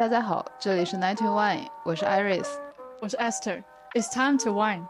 [0.00, 2.48] 大家好，这里是 Ninety One，我是 Iris，
[3.02, 3.62] 我是 Esther。
[3.92, 4.88] It's time to wine。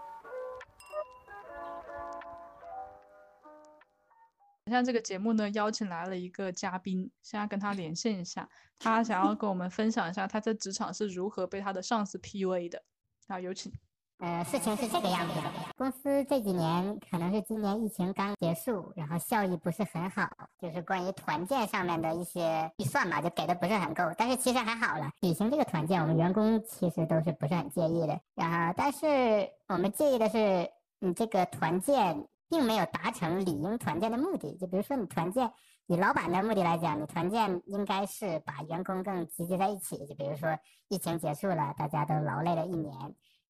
[4.66, 8.48] 今天这个节目呢，邀请来了一个嘉宾，现在跟他连线一下，
[8.78, 12.84] 他想要跟我们分享一下他在职场是如何被他的上司 PUA 的。
[13.26, 13.72] 好，有请。
[14.20, 15.42] 呃，事情是这个样子的，
[15.78, 24.04] 公司这几年可能是今年疫情刚结束，然后效益不是很好，就是关于团建上面的一些预算吧，就给的不是很够。
[24.18, 28.20] 但是其实还好了，举行这个团建，我们员工其实都是不是很介意的。
[28.34, 34.54] 然后，但是我们介意的是，你这个团建并没有达成理应团建的目的。
[34.58, 35.50] 就比如说，你团建，
[35.86, 39.96] 以老板的目的来讲，你团建应该是把员工更集结在一起。
[40.04, 42.92] 就比如说，疫情结束了，大家都劳累了一年。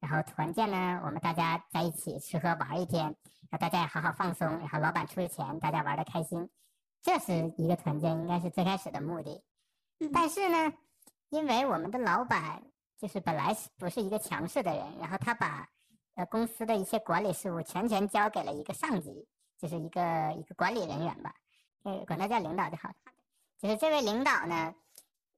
[0.00, 3.14] 然后团建呢，我们大家在一起吃喝玩一天，然
[3.52, 4.48] 后大家也好好放松。
[4.58, 6.48] 然后老板出钱，大家玩的开心，
[7.02, 9.44] 这是一个团建应该是最开始的目的。
[10.12, 10.72] 但是呢，
[11.28, 12.62] 因为我们的老板
[12.98, 15.68] 就是本来是不是一个强势的人，然后他把
[16.14, 21.34] 呃公司的一些管理事务全权交给了一个上级，就是一个一个管理人员吧，
[21.82, 22.90] 呃，管他叫领导就好。
[23.58, 24.74] 就是这位领导呢。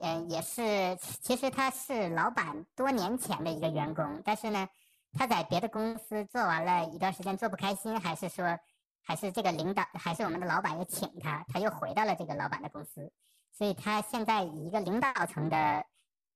[0.05, 4.69] 嗯，也是，其实他是老板多年前的一个员工，但是呢，
[5.13, 8.59] 他在别的公司做完了一段时间做不开心，还是说，
[9.05, 13.13] 还是这个领导，还是我们的老板又请他，他又回到了这个老板的公司，
[13.53, 15.85] 所以他现在以一个领导层的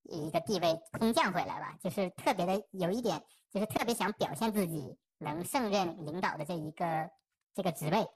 [0.04, 3.20] 一个地位空降回来吧，就是特别的有一点，
[3.50, 7.10] 就是特别想表现自己能胜任领导的这一个
[7.52, 8.06] 这个职位，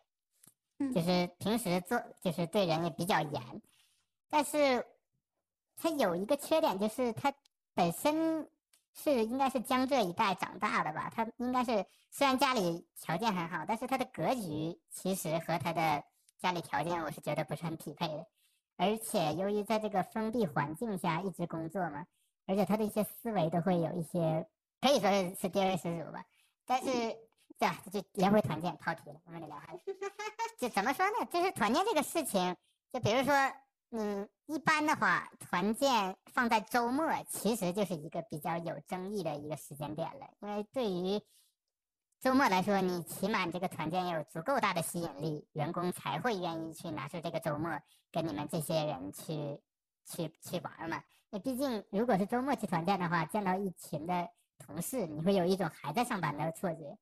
[0.94, 3.62] 就是平时做就是对人也比较严，
[4.28, 4.86] 但是。
[5.82, 7.32] 他有一个缺点，就是他
[7.72, 8.46] 本身
[8.92, 11.10] 是应该是江浙一带长大的吧。
[11.14, 16.04] 他应该是虽然家里条件很好，但是他的格局其实和他的
[16.38, 18.26] 家里条件，我是觉得不是很匹配的。
[18.76, 22.04] 而且由于在这个封闭环境下一直工作嘛，
[22.46, 24.46] 而且他的一些思维都会有一些
[24.82, 26.22] 可以说是是爹味十足吧。
[26.66, 26.84] 但是
[27.58, 27.82] 对吧？
[27.90, 29.68] 就连回团建跑题了，我们得聊哈。
[30.58, 31.26] 就怎么说呢？
[31.32, 32.54] 就是团建这个事情，
[32.92, 33.32] 就比如说。
[33.92, 40.30] 嗯，一般的话，团建放在周末，其实就是一个比较有争议的一个时间点了。
[40.40, 41.20] 因为对于
[42.20, 47.80] 周末来说，你起码这个团建要有足够大的吸引力，员工才会愿意去拿出这个周末
[48.12, 49.60] 跟你们这些人去
[50.04, 51.02] 去去玩嘛。
[51.30, 56.96] 那毕竟，如果是周末去团建的话，见到一群的同事，你会有一种还在上班的错觉。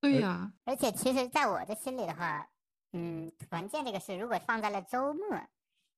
[0.00, 0.52] 对呀。
[0.64, 2.48] 而且，其实，在我的心里的话，
[2.92, 5.22] 嗯，团建这个事，如果放在了周末。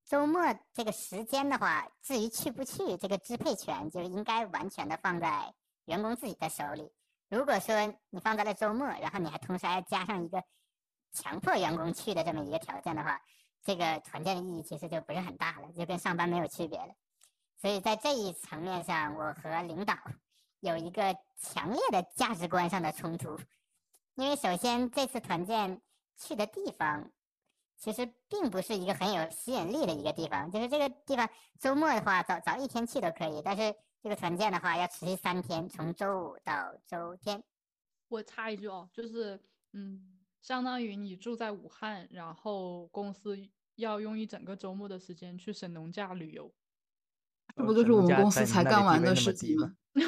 [0.09, 0.43] 周末
[0.73, 5.53] 这个时间的话，至于去不去，这个支配权就应该完全的放在
[5.85, 6.91] 员工自己的手里。
[7.29, 10.43] 如果说你放在了周末，然后你还同时还要加上一个
[11.13, 13.21] 强迫员工去的这么一个条件的话，
[13.63, 16.95] 这个团建的意义其实就不是很大了，就跟上班没有区别了。
[17.61, 19.95] 所以在这一层面上，我和领导
[20.61, 23.39] 有一个强烈的价值观上的冲突，
[24.15, 25.83] 因为首先这次团建
[26.17, 27.11] 去的地方。
[27.79, 31.31] 其实并不是一个很有吸引力的一个地方，就是这个地方
[31.61, 37.43] 周末的话早早一天去都可以，但是这个团建的话要持续三天，从周五到周天。
[38.09, 39.41] 我插一句哦，就是
[39.73, 43.39] 嗯，相当于你住在武汉，然后公司
[43.77, 46.53] 要用一整个周末的时间去神农架旅游，
[47.55, 49.77] 这不就是我们公司才干完的事情吗？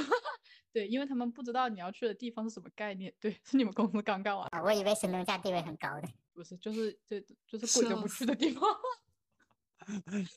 [0.73, 3.13] 对，因为他们不知道你要去的地方是什么概念。
[3.21, 4.49] 对，是你们公司刚干完。
[4.65, 6.09] 我以为神农架地位很高的。
[6.41, 8.63] 不是，就是这就是鬼都不去的地方。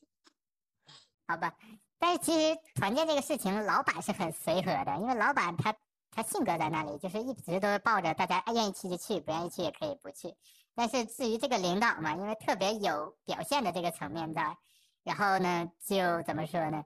[1.26, 1.56] 好吧，
[1.98, 5.74] 但是其实团建这个事情，老板是很随和的，因为老板他
[6.12, 10.36] 他性格在那里，就是一直都是抱着大家愿意去就去，不愿意去也可以不去。
[10.76, 14.58] 但是至于这个领导嘛，因为特别有表现的这个层面在，
[15.04, 16.84] 然后呢，就怎么说呢？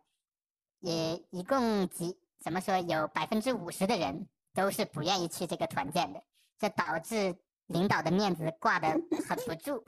[0.77, 2.77] 也一共几怎么说？
[2.77, 6.23] 有百分之五十的人都是不愿意去这个团建的，
[6.59, 7.35] 这导致。
[7.67, 8.89] 领导的面子挂得
[9.27, 9.83] 很不住，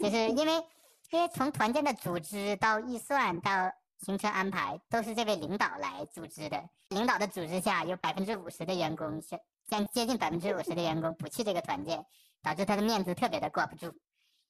[0.00, 0.64] 就是因为，
[1.10, 6.62] 因为从团建的组织到预算到行程安排，都是这位领导来组织的。
[6.88, 12.04] 领导的组织下，有百分之五十的员工是，将接近百分之五十的员工不去这个团建，
[12.42, 13.94] 导致他的面子特别的挂不住。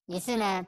[0.07, 0.67] 于是呢，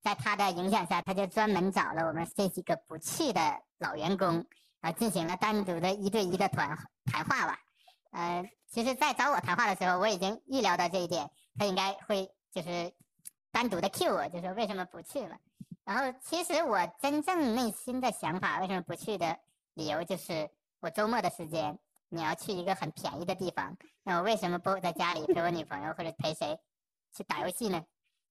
[0.00, 3.40] 在他的影响下，他就专门找了我们这几个不去的
[3.76, 4.46] 老员工，
[4.80, 7.58] 啊，进行了单独的一对一的团谈话吧。
[8.10, 12.92] 呃，其实，在找我谈话的时候，我已经预料到这一点，他应该会就是
[13.50, 15.36] 单独的 Q 我，就说为什么不去了。
[15.84, 19.38] 然后，其实我真正内心的想法，为什么不去的
[19.74, 20.50] 理由就是，
[20.80, 21.78] 我周末的时间
[22.08, 26.58] 你要去一个很便宜的地方，那我为什么不在家里陪我女朋友或者陪谁
[27.14, 27.84] 去打游戏呢？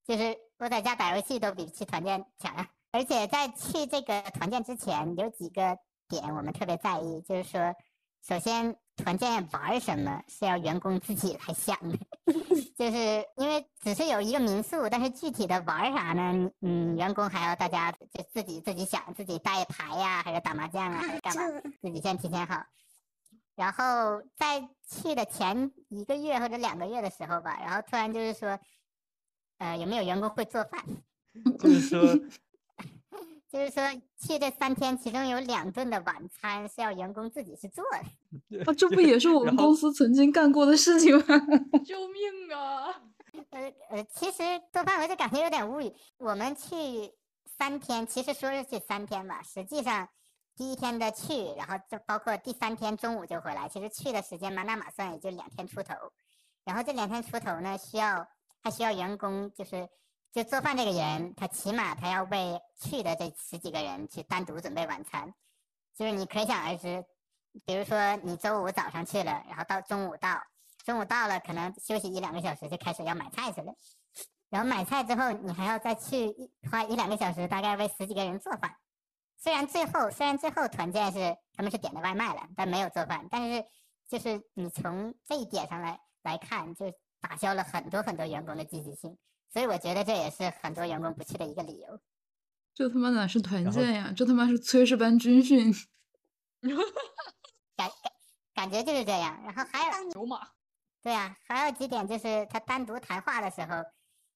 [0.04, 5.78] 就是我在家打游戏都比去团建强啊，而且在去这个团建之前，有几个
[6.08, 7.74] 点我们特别在意，就是说，
[8.22, 11.96] 首先团建玩什么是要员工自己来想的，
[12.76, 16.50] 就是因为只是有一个民宿，但是具体的玩啥呢？
[16.60, 22.62] 嗯，员工还要大家就自己自己想，自己带牌呀，还是打麻将啊，还是干嘛，自己先提前好。
[23.54, 28.58] 然后在去的前一个月或者两个月的时候吧，然后突然就是说，
[29.58, 30.84] 呃，有没有员工会做饭？
[31.58, 32.00] 就是说。
[33.50, 33.82] 就是说，
[34.18, 38.58] 去这三天，其中有两顿的晚餐是要员工自己去做的。
[38.66, 41.24] 啊，这不也是 我们公司曾经干过的事情吗？
[41.86, 43.00] 救命啊！
[43.50, 45.90] 呃呃，其实做饭我就感觉有点无语。
[46.18, 47.10] 我们去
[47.46, 50.06] 三天，其实说是去三天吧，实际上
[50.54, 55.94] 第一天的去，然后就包括第三天中午就回来，其实去的时间满打满算也就两天出头。
[56.64, 58.28] 然后这两天出头呢，需要
[58.62, 59.88] 还需要员工就是。
[60.32, 65.34] 就做饭这个人，他起码他要为去的这十几个人去单独准备晚餐，
[65.96, 67.04] 就是你可想而知，
[67.64, 70.40] 比如说你周五早上去了，然后到中午到，
[70.84, 73.72] 中午到了可能休息一两个小时就开始要买菜去了，
[74.50, 78.76] 然后买菜之后你还要再去一花一两个小时，大概为十几个人做饭。
[79.38, 83.64] 虽然最后虽然最后团建是他们是点的外卖了，但没有做饭，但是
[84.08, 89.16] 就是你从这一点上来来看，就打消了很多很多员工的积极性。
[89.50, 92.00] 所以我觉得这也是很多员工不去的一个理由。
[92.74, 94.12] 这他妈哪是团建呀？
[94.16, 95.72] 这他妈是炊事班军训。
[97.76, 98.12] 感感
[98.54, 99.40] 感觉就是这样。
[99.44, 100.40] 然后还有牛马。
[101.02, 103.84] 对啊，还有几点就是他单独谈话的时候，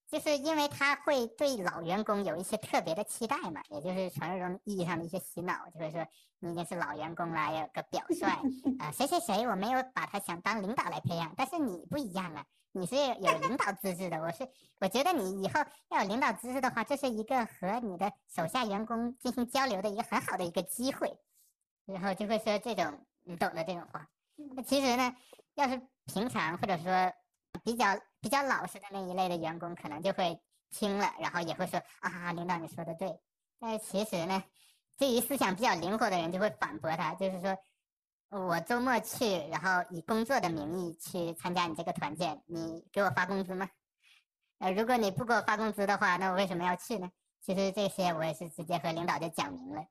[0.09, 6.07] 就是因为他会对老员工有一些特别的期待嘛，也就是传说中意义上的一些洗脑，就是说
[6.39, 8.25] 你已经是老员工了，有个表率
[8.79, 12.45] 啊， 谁谁谁我没有把他想当领导来培养，但是你不一样啊。
[12.75, 14.49] 你是有领导资质的，我是
[14.81, 15.61] 我觉得你以后
[15.91, 21.15] 要有领导资质的话，这是一个和你的手下员工进行交流的一个很好的一个机会，
[21.85, 24.09] 然后就会说这种你懂的这种话。
[24.57, 25.15] 那其实呢，
[25.55, 27.13] 要是平常或者说
[27.63, 30.41] 比较比较老实的那一类的员工，可能就会
[30.71, 33.21] 听了，然后也会说啊，领导你说的对。
[33.61, 34.43] 但是其实呢，
[34.97, 37.57] 对于思想比较灵活的人，就会反驳他，就是说。
[38.35, 43.69] 我周末去，然后以工作的名义去参加你这个团建，你给我发工资吗？
[44.57, 47.11] 呃，如果你不给我发工资的话，那我为什么要去呢？
[47.43, 49.85] 其实这些我也是直接和领导就讲明了，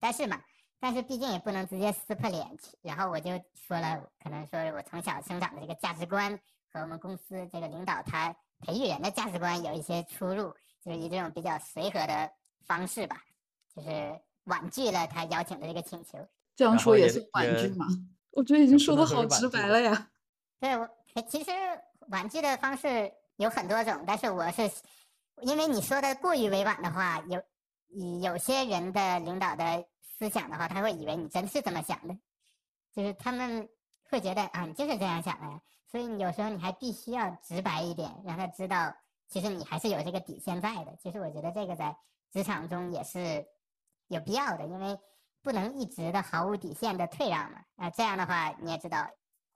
[0.00, 0.42] 但是嘛，
[0.80, 2.76] 但是毕竟也不能直接撕破脸去。
[2.82, 6.36] 然后我就说了，可能说我从小生长的这个价值观
[6.72, 10.52] 和我们公司这个领导他培育人的价值观有一些出入，
[10.82, 12.28] 就是以这种比较随和的
[12.66, 13.22] 方式吧，
[13.72, 16.18] 就是婉拒了他邀请的这个请求。
[16.58, 17.86] 这样说也是婉拒吗？
[18.32, 20.10] 我觉得已经说的好直白了呀。
[20.58, 20.90] 对，我
[21.28, 21.52] 其实
[22.08, 24.68] 婉拒的方式有很多种，但是我是
[25.42, 27.40] 因为你说的过于委婉的话，有
[28.20, 32.18] 有些人的领导的思想的话，他会以为你真是这么想的，
[32.92, 33.68] 就是他们
[34.10, 38.92] 会觉得啊，你就是这样想的呀，所以你有时候你还必须要直白一点，让他知道
[39.28, 40.96] 其实你还是有这个底线在的。
[41.00, 41.96] 其实我觉得这个在
[42.32, 43.46] 职场中也是
[44.08, 44.98] 有必要的，因为。
[45.48, 47.64] 不能一直的毫无底线的退让嘛？
[47.76, 49.08] 啊，这样的话你也知道，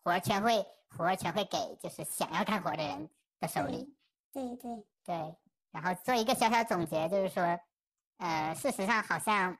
[0.02, 3.94] 活儿全会活儿全会给就是想要干活的人的手里。
[4.32, 5.36] 对对对。
[5.70, 7.60] 然后做一个小小总结，就是说，
[8.16, 9.58] 呃，事实上好像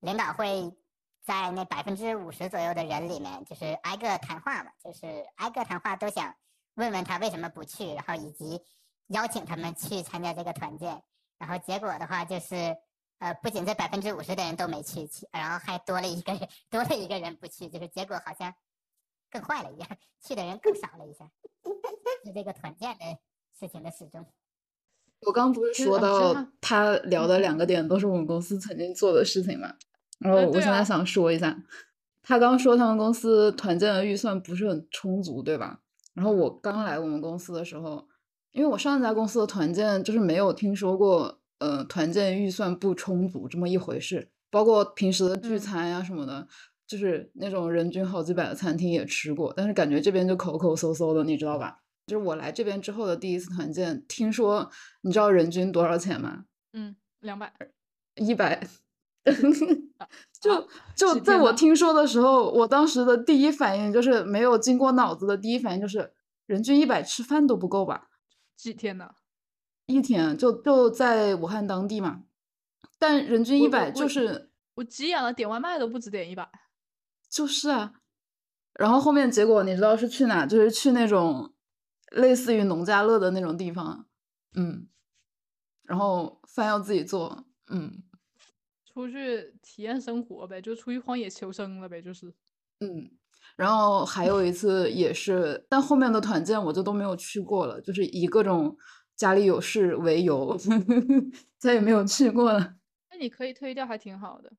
[0.00, 0.76] 领导会
[1.22, 6.34] 在那百分之五十左右的人里面，就是挨个谈话嘛，就是挨个谈话都想
[6.74, 8.60] 问问他为什么不去，然后以及
[9.06, 11.00] 邀请他们去参加这个团建。
[11.38, 12.76] 然后结果的话就是。
[13.18, 18.54] 呃，不仅这百分之五十的人都没去，去，然后还多了一个人， 多了一个人不去，就是结果好像
[19.28, 19.88] 更坏了一样，
[20.24, 21.28] 去的人更少了一下，
[22.24, 23.18] 是这个团建的
[23.58, 24.24] 事情的始终。
[25.22, 29.74] 我刚不是说到他聊的两个点都是我们公司曾经做的事情嘛？
[30.20, 31.60] 然后我现在想说一下，
[32.22, 35.80] 他刚说他们公司团建的预算不是很充足，对吧？
[36.14, 38.06] 然后我刚来我们公司的时候，
[38.52, 41.40] 因为我上一家公司的团建就是没有听说过。
[41.58, 46.46] 呃，团建预算不充足这么一回事，包括平时的聚餐呀什么的，
[46.86, 51.80] 就是那种人均好几百的餐厅也吃过，但是感觉这边就口口搜搜的，你知道吧？
[52.06, 54.70] 就是我来这边之后的第一次团建，听说
[55.02, 56.44] 你知道人均多少钱吗？
[56.72, 57.52] 嗯，两百，
[58.14, 58.66] 一百，
[60.40, 66.12] 就就在我听说的时候，我当时的第一反应就是没有经过脑子的第一反应就是
[66.46, 68.08] 人均一百吃饭都不够吧？
[68.56, 69.10] 几天呢？
[69.88, 72.24] 一天就就在武汉当地嘛，
[72.98, 76.48] 但人均一百就是我急眼了，点外卖都不止点一百，
[77.28, 77.94] 就是啊。
[78.74, 80.46] 然后后面结果你知道是去哪？
[80.46, 81.52] 就是去那种
[82.12, 84.06] 类似于农家乐的那种地方，
[84.54, 84.86] 嗯。
[85.82, 88.02] 然后饭要自己做，嗯，
[88.84, 92.26] 出去体验生活呗，就出去荒野求生了呗，就是。
[92.80, 93.10] 嗯，
[93.56, 98.76] 然后还有一次也是，但后面的团建我就都没有去过了，就是以各种
[99.18, 100.56] 家里有事为由，
[101.58, 102.76] 再也没有去过了。
[103.10, 104.50] 那你可以推掉，还挺好的。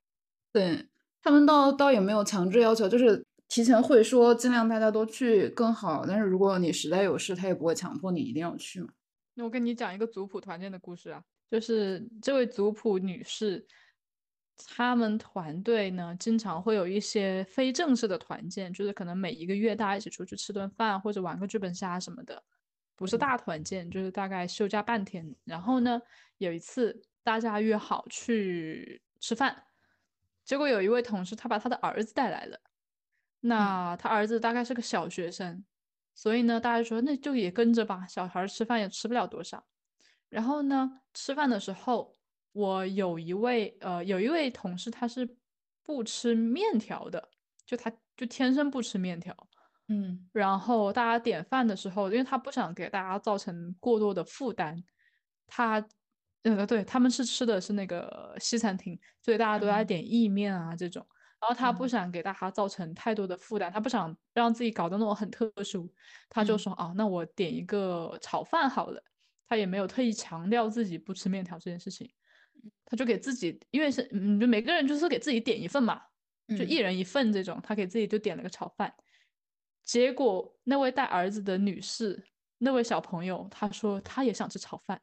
[0.52, 0.88] 对
[1.24, 6.06] 他们倒倒也没有强制要求，就是提前会说尽量大家都去更好。
[6.06, 8.90] 但是如果你实在有事，他也不会强迫你一定要去嘛。
[9.34, 13.66] 那我跟你讲一个族谱团建的故事啊，就是这位族谱女士。
[14.68, 22.44] 他们团队呢，经常会有一些非正式的团建，就是可能每一个月大家一起出去吃顿饭，或者玩个剧本杀什么的，
[23.00, 25.34] 不是大团建，就是大概休假半天。
[25.46, 26.00] 然后呢，
[26.38, 29.64] 有一次大家约好去吃饭，
[30.44, 32.60] 结果有一位同事他把他的儿子带来了，
[33.40, 35.66] 那他儿子大概是个小学生，
[36.14, 39.66] 所以呢，大家说那就也跟着吧，小孩吃饭也吃不了多少。
[40.28, 42.14] 然后呢，吃饭的时候。
[42.52, 45.38] 我有一位呃，有一位同事，他是
[45.84, 47.30] 不吃面条的，
[47.64, 49.34] 就他就天生不吃面条，
[49.90, 54.82] 嗯，然后大家点饭的时候，因为他不想给大家造成过多的负担，
[55.48, 55.84] 他，
[56.44, 61.06] 呃，对他们是吃的是那个西餐厅，所以大家都在点意面啊这种，
[61.42, 65.92] 然后他不想给大家造成太多的负担，他不想让自己搞得那种很特殊，
[66.30, 69.04] 他就说啊，那我点一个炒饭好了，
[69.48, 72.10] 他也没有特意强调自己不吃面条这件事情。
[72.86, 76.02] 他就给自己，因为是嗯，就每个人就是给自己点一份嘛，
[76.58, 77.60] 就一人一份这种。
[77.64, 78.94] 他给自己就点了个炒饭，
[79.90, 82.24] 结果那位带儿子的女士，
[82.60, 85.02] 那位小朋友，她说她也想吃炒饭，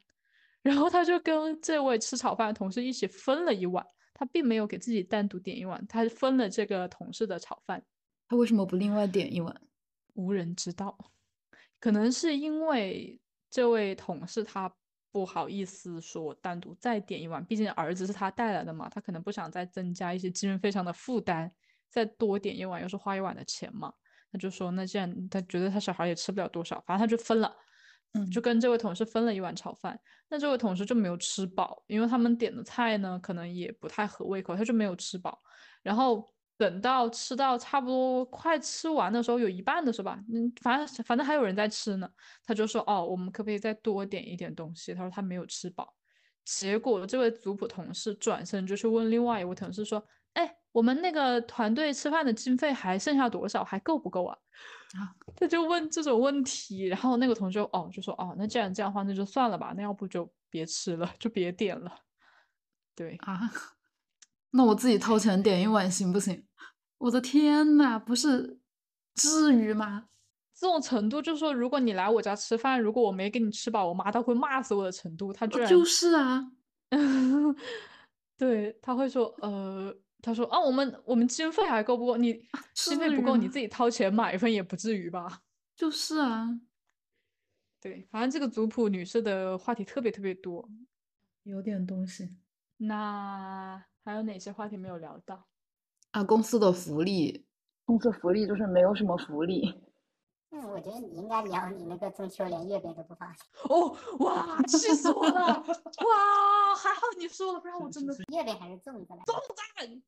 [0.62, 7.84] 然后她就跟这位吃炒饭的同事一起分了一碗，她并没有给自己单独点一碗，她分了这个同事的炒饭。
[8.28, 9.60] 他为什么不另外点一碗？
[10.14, 10.96] 无人知道，
[11.80, 14.72] 可能是因为这位同事他。
[15.10, 21.50] 不好意思说单独再点一碗，毕竟儿子是他带来的嘛，他可能不想再增加一些精神费上的负担，
[21.88, 23.90] 再多点一碗又是花一碗的钱嘛。
[24.32, 27.54] 他就说，那既然他觉得他小孩也吃不了多少，反正他就分了，
[28.14, 29.98] 嗯，就跟这位同事分了一碗炒饭。
[30.28, 35.40] 那这位同事就没有吃饱，因为他们点的菜呢，可能也不太合胃口，他就没有吃饱。
[35.82, 36.28] 然后。
[36.58, 42.08] 等到吃到差不多快吃完的时候，有一半的是吧，嗯，反正反正还有人在吃呢。
[42.46, 45.94] 他就说：“哦，我们可不可以再多点一点东西？”他说他没有吃饱。
[46.46, 50.02] 结果这位族谱同事转身就去问另外一位同事说
[50.32, 53.64] ：“哎，我们那个团队吃饭的经费还剩下多少？
[53.64, 54.36] 还够不够啊？”
[55.00, 56.84] 啊，他就问这种问题。
[56.84, 59.72] 然后那个同学哦就说：“哦，那既然这样的话，那就算了吧。
[59.74, 61.90] 那要不就别吃了，就别点了。”
[62.94, 63.40] 对啊。
[64.52, 66.46] 那我自己掏钱点一碗行不行？
[66.98, 68.58] 我的天呐，不是，
[69.14, 70.08] 至于吗？
[70.54, 75.32] 这种程度就是说，如果你来我家吃饭，如果我没给你吃饱，我妈她会骂死我的程度。
[75.32, 76.52] 她居然就是啊，
[78.38, 82.16] 对她会说，呃，他说啊，我们我们经费还够不够？
[82.16, 82.42] 你
[82.74, 85.42] 经费不够，你自己掏钱买一份也不至于吧？
[85.76, 86.60] 就是啊，
[87.80, 90.68] 对，反正这个族谱女士的话题特别特别多，
[91.44, 92.36] 有点东西。
[92.76, 93.84] 那。
[94.06, 95.48] 还有哪些话题没有聊到？
[96.12, 97.44] 啊，公司的福利，
[97.84, 99.74] 公司福利就是没有什么福利。
[100.50, 103.34] 嗯，我觉得你应该聊你那个中秋连月饼都不发。
[103.68, 105.42] 哦，哇，气死我了！
[105.42, 109.22] 哇，还好你说了，不然我真的 月饼还是粽子来。
[109.24, 110.02] 粽子！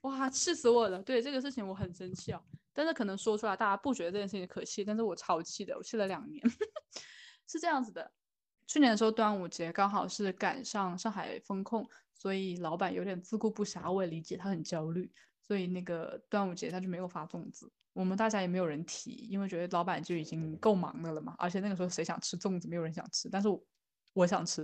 [0.00, 1.02] 哇，气死我了！
[1.02, 6.42] 对这个事情我很生气啊，但是可能说出来大家不觉得这件事情可气，但是我超气的，我气了两年。
[7.46, 8.10] 是这样子的，
[8.66, 11.88] 去年的时候端午节刚好是赶上上海封控。
[12.16, 15.12] 所以老板有点自顾不暇，我也理解他很焦虑。
[15.42, 21.34] 所以那个端午节他就没有发粽子，我们大家也没有人提，因为觉得老板就已经够忙的了嘛。
[21.38, 23.48] 而且那个时候谁想吃粽子，没有人想吃，但是
[24.12, 24.62] 我想吃，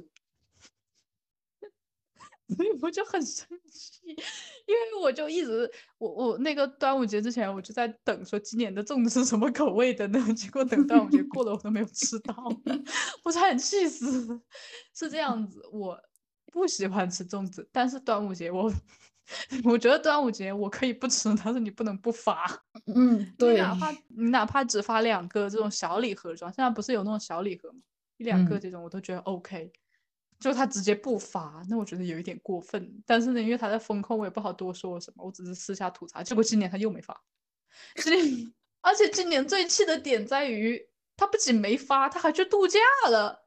[2.54, 10.20] 所以我就很生气，因为我就一直我我那个端午节之前我就在等，说今年的粽子是什么口味的呢？
[10.34, 12.34] 结果等端午节过了，我都没有吃到，
[13.24, 14.40] 我差点气死。
[14.94, 15.98] 是这样子，我。
[16.52, 18.68] 不喜欢吃粽子，但是端午节我，
[19.64, 22.46] 我觉得端午节我可以不吃，但是你不能不发。
[22.94, 23.58] 嗯， 对。
[23.58, 27.78] 哪怕你哪怕只发两个这种小礼盒装，现在不是有那种小礼盒吗？
[28.16, 29.72] 一两个这种我都觉得 OK。
[30.38, 33.02] 就他直接不发，那我觉得有一点过分。
[33.06, 36.22] 但是呢，因为他在风控，我也不好多说什么，我只是私下吐槽。
[36.22, 37.22] 结果今年他又没发，
[37.96, 42.78] 今年 而且今年最气的点在于，他不仅没发，他还去度假
[43.10, 43.44] 了，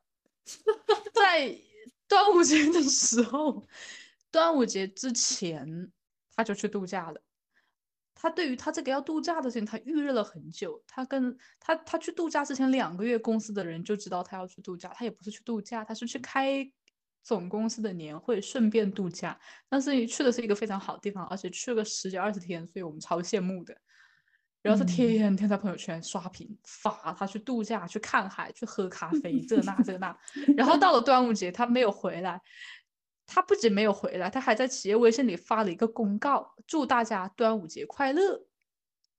[1.13, 1.60] 在。
[2.06, 3.66] 端午节的时候，
[4.34, 5.92] 端午节之前
[6.36, 7.22] 他就去度假了。
[8.16, 10.82] 他对于他这个要度假的事情，他预热了很久。
[10.88, 14.90] 他跟他他去度假之前两个月，公司的人就知道他要去度假。
[14.96, 16.68] 他也不是去度假，他是去开
[17.22, 19.38] 总公司的年会，顺便度假。
[19.70, 23.78] 但是去的是一个非常好的地方，而且去了十几二十天，所以我们超羡慕的。
[24.62, 30.18] 然后他天天在朋友圈刷屏发他去度假、去看海、去喝咖啡，这那这那。
[30.56, 32.40] 然后到了端午节，他没有回来。
[33.34, 38.46] 他不仅没有回来，他还在企业微信里发了一个公告，祝大家端午节快乐。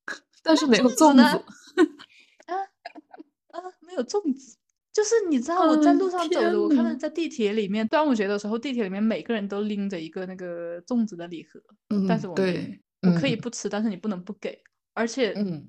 [0.40, 1.22] 但是没有粽子。
[2.46, 2.54] 啊
[3.50, 4.56] 啊，没有粽子。
[4.92, 11.60] 就是你知道我在路上走的，我看到在地铁里面，端午节的时候，地铁里面每个人都拎着一个那个粽子的礼盒。
[11.88, 14.62] 嗯，但是我对，我可以不吃，但是你不能不给。
[14.92, 15.68] 而且，嗯，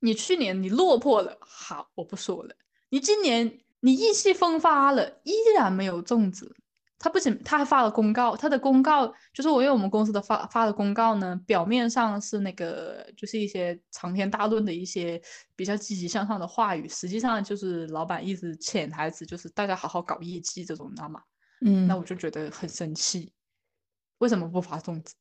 [0.00, 2.56] 你去年你落魄了，好，我不说了。
[2.88, 6.56] 你今年你意气风发了，依然没有粽子。
[6.98, 15.20] 他不仅他还发了公告，他的公告就是我因为我们公司的发发的公告呢，表面上是那个就是一些长篇大论的一些
[15.54, 21.22] 比较积极向上的话语，实际上就是老板一直潜台词就是大家好好搞业绩这种，你知道吗？
[21.60, 23.32] 嗯，那我就觉得很生气，
[24.18, 25.14] 为什么不发粽子？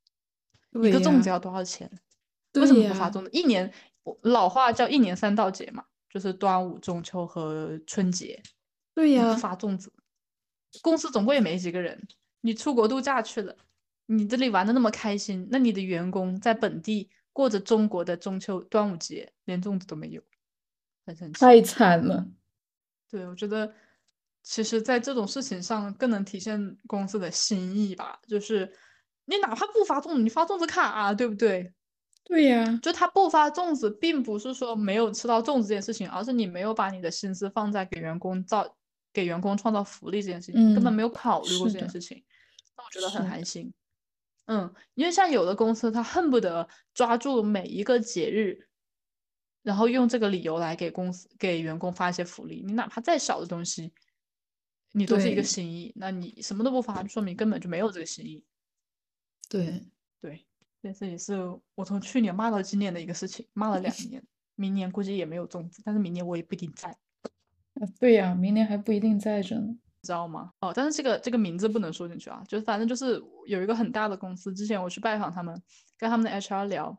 [0.73, 1.89] 一个粽子要多少钱？
[2.53, 3.29] 为什么不发粽子？
[3.31, 3.71] 一年
[4.21, 8.41] 老话叫一年三道节嘛，就是端午、中秋和春节。
[8.95, 9.93] 对呀，发粽子。
[10.81, 12.07] 公司总共也没几个人，
[12.41, 13.55] 你出国度假去了，
[14.05, 20.21] 你这里玩的那么开心，那你的员工在本地过着中国的中秋、端午节，连粽子都没有，
[21.05, 21.39] 很生气。
[21.39, 22.27] 太惨了。
[23.09, 23.73] 对，我觉得
[24.43, 28.73] 其实，在这种事情上更能体现公司的心意吧，就是
[29.25, 31.73] 你哪怕不发粽子，你发粽子卡，啊对不对？
[32.23, 38.75] 对呀，就他不发粽子，并不是说没有吃到粽子这件事情，而是你没有把你的心思放在给员工造。
[39.13, 42.23] 给员工创造福利这件事情，根本没有考虑过这件事情，
[42.75, 43.73] 那我觉得很寒心。
[44.45, 48.69] 嗯，因为像有的公司，他恨不得抓住每一个节日，
[49.61, 52.63] 然后用这个理由来给公司给员工发一些福利。
[52.65, 53.93] 你哪怕再小的东西，
[54.93, 55.91] 你都是一个心意。
[55.95, 58.45] 那你什么都不发，说明根本就没有这个心意。
[59.49, 59.83] 对
[60.21, 60.47] 对，
[60.93, 61.35] 这也是
[61.75, 64.23] 我从去年骂到今年的一个事情，骂了两年。
[64.55, 66.97] 明年估计也没有粽子，但是明年我也不一定在。
[67.99, 70.51] 对呀，明年还不一定在这呢，知道吗？
[70.61, 75.61] 哦，但是这个这个名字不能说进去啊，就是反正就是有一个很大的公司，之前我去拜访他们，
[75.97, 76.97] 跟他们的 HR 聊，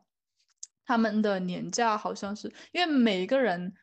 [0.85, 3.73] 他们的年假好像是因为每一个人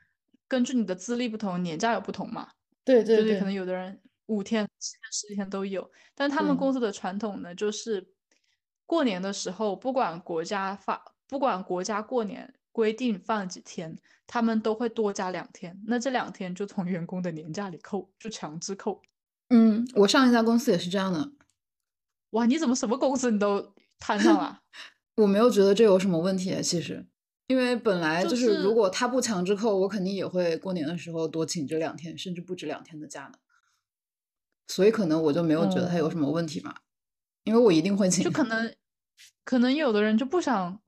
[0.49, 2.49] 根据你的资历不同，年假有不同嘛。
[2.85, 8.13] 对对对，可能有的人五天、七天、十几天都有，但他们公司的传统呢，就是
[8.87, 13.99] 过年的时候，不管国家发，不管国家过年规定放几天。
[14.27, 19.01] 他们都会多加两天，那这两天就从员工的年假里扣，就强制扣。
[19.51, 21.31] 嗯，我上一家公司也是这样的。
[22.31, 24.63] 哇，你怎么什么公司你都摊上了？
[25.15, 27.07] 我没有觉得这有什么问题，其实，
[27.47, 33.39] 因为本来就是如果他不强制扣，我肯定也会过年的时候多请这两天，甚至不止两天的假的。
[34.67, 36.75] 所以可能我就没有觉得他有什么问题嘛，
[37.45, 38.25] 因为我一定会请。
[38.25, 38.75] 就可能，
[39.45, 40.81] 可能有的人就不想，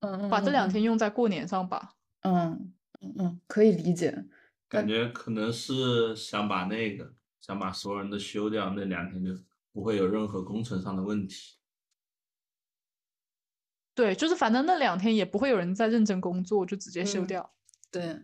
[0.00, 1.94] 嗯，把这两天用在过年上吧。
[2.22, 2.72] 嗯。
[3.02, 4.26] 嗯嗯，可以理解，
[4.68, 11.56] 感觉可能是想把那个想把所有人都休掉，那两天就不会有任何工程上的问题。
[13.94, 17.50] 对，就是反正那两天也不会有人在认真工作，就直接休掉。
[17.90, 18.20] 对，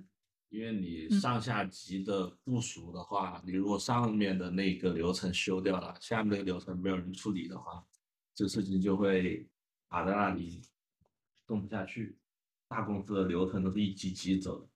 [0.51, 7.83] 因为你上下级的部署的话，你如果上面的那个流程休掉了，下面那个流程没有人处理的话，
[8.35, 9.49] 这事情就会
[9.89, 10.61] 卡在那里，
[11.47, 12.19] 动不下去。
[12.69, 14.67] 大公司的流程都是一级级走的，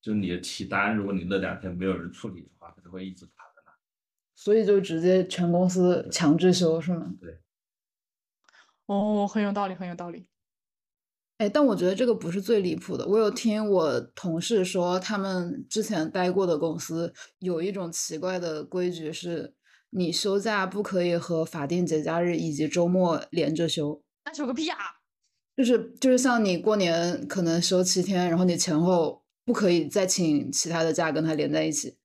[0.00, 3.72] 就你的提单，如果你那两天没有人处理的话，它就会一直卡在那。
[4.34, 7.12] 所以就直接全公司强制休是吗？
[7.20, 7.38] 对。
[8.86, 10.26] 哦，很有道理，很有道理。
[11.36, 13.06] 哎，但我觉得这个不是最离谱的。
[13.06, 19.54] 我有听我同事说，他们之前待过的公司有一种奇怪的规矩，是
[19.90, 24.02] 你休假不可以和法定节假日以及周末连着休。
[24.24, 24.78] 那休个屁啊！
[25.56, 31.98] 就是就是像你过年可能休七天，然后你前后不可以再请其他的假跟他连在一起，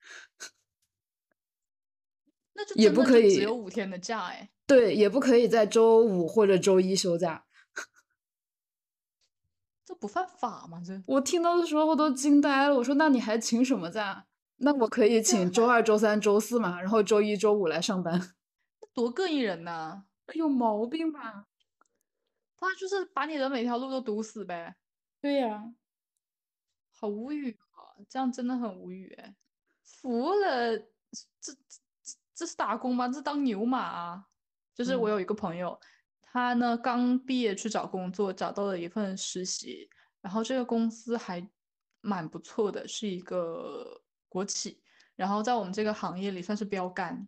[2.54, 4.50] 那就也不可以只有五天的假哎。
[4.68, 7.46] 对，也不可以在周五或者周一休假，
[9.86, 10.82] 这不犯法吗？
[10.84, 12.76] 这我听到的时候都惊呆了。
[12.76, 14.26] 我说那你还请什么假？
[14.58, 18.34] 那我可以请周二、周三、周四嘛，然后周一周五来上班，
[18.94, 20.04] 多膈应人呐！
[20.34, 21.46] 有毛病吧？
[22.58, 24.76] 他就是把你的每条路都堵死呗。
[25.22, 25.64] 对呀，
[26.92, 27.98] 好无语啊！
[28.10, 29.36] 这样真的很无语哎，
[29.84, 30.78] 服了！
[30.78, 31.54] 这这
[32.34, 33.08] 这是打工吗？
[33.08, 34.26] 这当牛马啊！
[34.74, 35.80] 就是我有一个朋友，
[36.22, 39.90] 他呢刚毕业去找工作，找到了一份实习，
[40.22, 41.50] 然后这个公司还
[42.02, 44.84] 蛮不错的，是一个国企，
[45.16, 47.28] 然后在我们这个行业里算是标杆。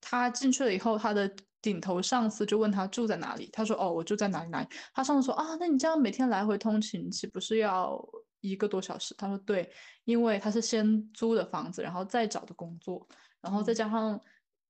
[0.00, 7.98] 他进去了以后，他的顶头上司就问他住在哪里，他说：“哦，我住在哪里哪里。”他上司说：“啊，那你这样每天来回通勤，岂不是要
[8.42, 9.72] 一个多小时？”他说：“对，
[10.04, 13.08] 因为他是先租的房子，然后再找的工作，
[13.40, 14.20] 然后再加上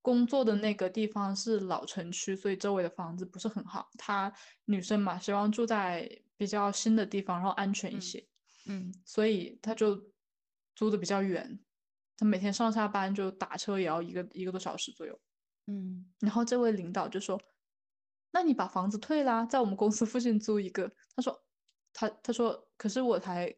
[0.01, 3.89] 工作的那个地方是老城区，所以周围的房子不是很好。
[3.99, 4.33] 他
[4.67, 8.25] 女生嘛，希望住在比较新的地方，然后安全一些。
[8.67, 10.01] 嗯，所以他就
[10.77, 11.59] 租的比较远。”
[12.17, 15.21] 他每天上下班就打车也要一个一个多小时左右，
[15.67, 17.41] 嗯，然后这位领导就说
[18.33, 21.45] ：“那你把房子退啦，在我们公司附近租一个。”他说
[21.93, 23.55] ：“他他说，可是我才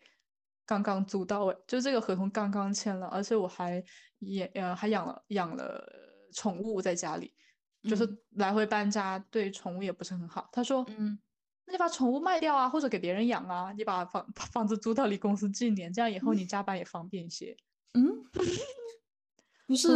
[0.64, 3.82] 刚刚租到诶，就这个合同刚刚签了，而且我还
[4.18, 5.84] 也呃还养了养了
[6.32, 7.34] 宠物在家里，
[7.82, 11.18] 就是来回搬家对宠物也不是很好。”他说：“嗯，
[11.64, 17.56] 那你把宠物卖掉啊，或者给别人养啊，你把房把房子租到离公司近点，这样以后你加班也方便一些。”
[17.94, 18.22] 嗯，
[19.66, 19.88] 不是，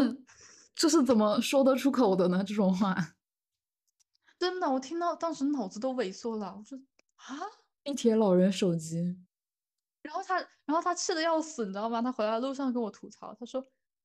[0.81, 2.43] 这是怎么说得出口的呢？
[2.43, 2.97] 这种话，
[4.41, 6.57] 真的，我听到当时脑子都萎缩了。
[6.59, 6.79] 我说
[7.17, 7.37] 啊，
[7.85, 9.19] 地铁老人手机。
[10.01, 12.01] 然后他，然后他气得要死，你知道吗？
[12.01, 13.61] 他回来路上跟我吐槽，他说：“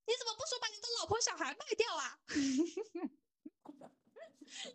[0.06, 2.20] 你怎么不说把你的老婆小孩卖掉啊？”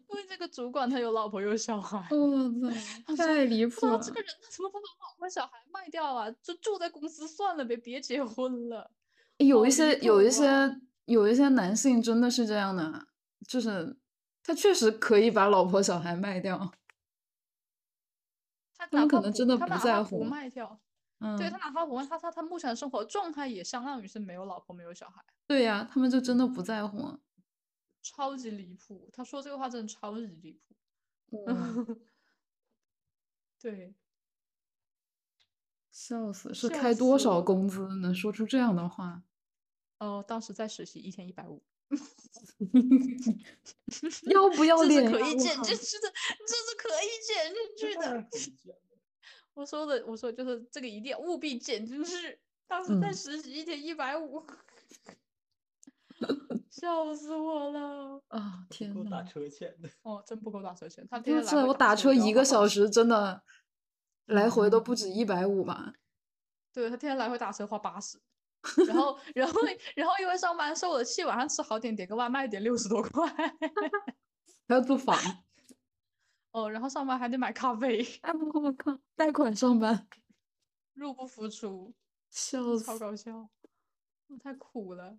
[0.09, 1.99] 因为这个主管他有老婆有小孩。
[2.11, 3.99] 我操，太离谱了！
[3.99, 6.31] 这个人他怎么不把老婆小孩卖掉啊？
[6.43, 8.91] 就住在公司算了呗，别结婚了。
[9.37, 10.47] 有一些有一些
[11.11, 13.09] 有一些男性真的是这样的，
[13.49, 13.99] 就是
[14.45, 16.73] 他确实可以把老婆小孩卖掉，
[18.79, 20.81] 他们可能真的不在乎卖掉。
[21.19, 25.21] 嗯，对他哪怕不卖，他他他目前的生活状态也相当于是没有老婆没有小孩。
[25.49, 27.19] 对呀，他们就真的不在乎，
[28.03, 29.11] 超级离谱。
[29.13, 30.77] 他说这个话真的超级离谱。
[33.61, 33.95] 对。
[35.91, 36.55] 笑死！
[36.55, 39.25] 是开多少工资能说出这样的话？
[40.01, 41.63] 哦，当时在实习，一天一百五。
[44.31, 45.05] 要不要脸？
[45.05, 46.11] 这是可以减进去的，
[46.47, 48.27] 这是可以减进去的。
[49.55, 52.41] 我说的，我说就是这个一定要务必减进去。
[52.67, 54.43] 当时在实习，一天一百五，
[56.71, 58.67] 笑死我了啊！
[58.71, 61.07] 天呐，打车钱的哦，真不够打车钱。
[61.11, 63.43] 他天呐，我打车一个小时，真的。
[64.27, 65.93] 来回都不止一百五吧？
[66.73, 68.17] 对他天天来回打车花八十，
[68.87, 69.61] 然后然后
[69.97, 73.27] 然后因为上班受了气，晚上吃好点点个外卖点六十多块，
[74.69, 75.17] 还要租房。
[76.53, 78.05] 哦，然后上班还得买咖啡。
[78.55, 80.07] 我靠，贷款上班，
[80.95, 81.95] 入不敷出，
[82.31, 83.49] 笑死，超搞笑，
[84.43, 85.19] 太苦了，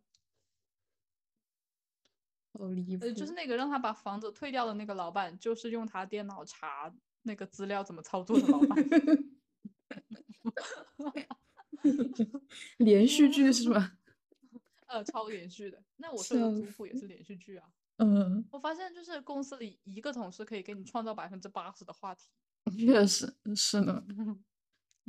[2.53, 3.09] 好离谱。
[3.11, 6.93] 就是那个让他把房子退掉的那个老板，就是用他电脑查。
[7.23, 8.75] 那个资料怎么操作的，老板？
[12.77, 13.97] 连续剧是吗？
[14.87, 15.81] 呃，超连续的。
[15.97, 17.69] 那我说的族谱也是连续剧啊。
[17.97, 18.45] 嗯。
[18.51, 22.29] 我发现就是公司里一个同事可以给你创造百分之八十的话题。
[22.77, 24.03] 确实是的。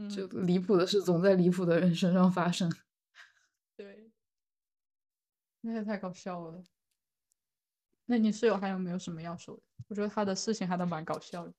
[0.09, 2.71] 就离谱的事总在离谱的人身上发生。
[3.77, 4.11] 对。
[5.61, 6.65] 那也太搞笑了。
[8.07, 9.63] 那你室友还有没有什么要说的？
[9.89, 11.53] 我觉得他的事情还都蛮搞笑的。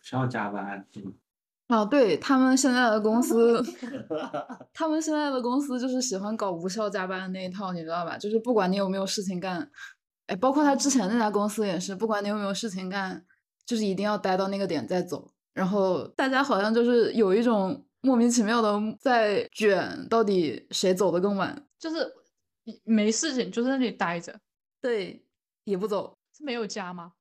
[0.00, 0.86] 需要加班。
[1.70, 3.62] 哦，对他们现在的公 司，
[4.74, 8.18] 他们现在的公司就是喜欢搞无效加班那一套，你知道吧？
[8.18, 9.70] 就是不管你有没有事情干，
[10.26, 13.24] 哎，包括他之前那家公司也是，不管你有没有事情干，
[13.64, 15.32] 就是一定要待到那个点再走。
[15.52, 21.66] 然后大家好像就是有一种莫名其妙的在卷，到底谁走的更晚？
[21.78, 22.12] 就是
[22.84, 24.40] 没事情就在那里待着，
[24.80, 25.24] 对，
[25.64, 27.12] 也不走，是没有家吗？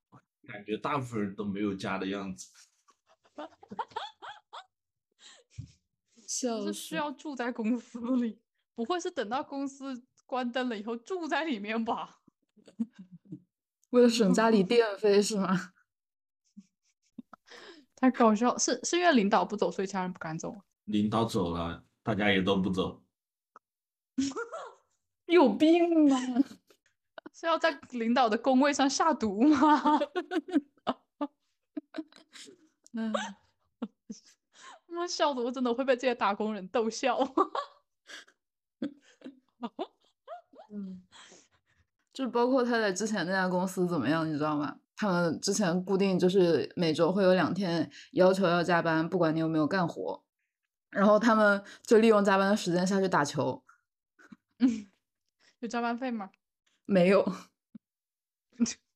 [0.47, 2.47] 感觉大部分人都没有家的样子。
[6.29, 8.39] 就是需要住在公司里，
[8.75, 12.21] 不会是等到公司关灯了以后住在里面吧？
[13.89, 15.73] 为了省家里电费是吗？
[17.95, 20.61] 太搞笑，是是因为领导不走，所以其他人不敢走。
[20.85, 23.03] 领导走了，大家也都不走。
[25.25, 26.17] 有病吗？
[27.33, 29.99] 是要在领导的工位上下毒吗？
[32.93, 33.13] 嗯，
[34.99, 37.17] 妈笑的我真的会被这些打工人逗笑。
[40.71, 41.01] 嗯，
[42.13, 44.77] 就包括他在之前那家公司怎么样，你知道吗？
[44.95, 50.23] 他们之前固定就是每周会有两天要求要加班，不管你有没有干活，
[50.89, 53.63] 然后他们就利用加班的时间下去打球。
[54.59, 54.91] 嗯，
[55.59, 56.29] 有加班费吗？
[56.85, 57.25] 没有。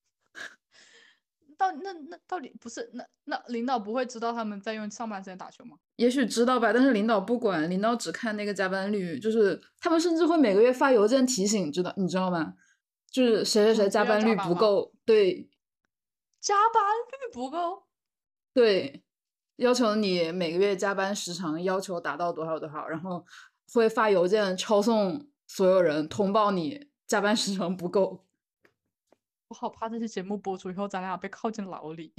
[1.64, 5.78] 到那那到底不是那那领导不会知道他们在用上班时间打球吗？
[5.96, 12.56] 也许知道吧，但是领导不管，领导只看那个加班率，就是他们甚至会每个月发邮件提醒，知道你知道吗？
[13.12, 15.48] 就是谁谁谁加班率不够，对，
[16.42, 17.84] 加班率不够，
[18.54, 19.04] 对，
[19.58, 23.24] 要求你每个月加班时长要求达到多少多少，然后
[23.72, 28.26] 会发邮件抄送所有人通报你加班时长不够。
[29.54, 32.12] 我好怕这期节目播出以后，咱俩被铐进牢里，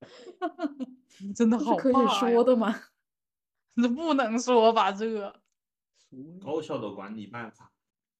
[1.34, 2.82] 真的好可以说的吗？
[3.82, 4.92] 这不能说吧？
[4.92, 5.40] 这个
[6.38, 7.72] 高效的管理办法。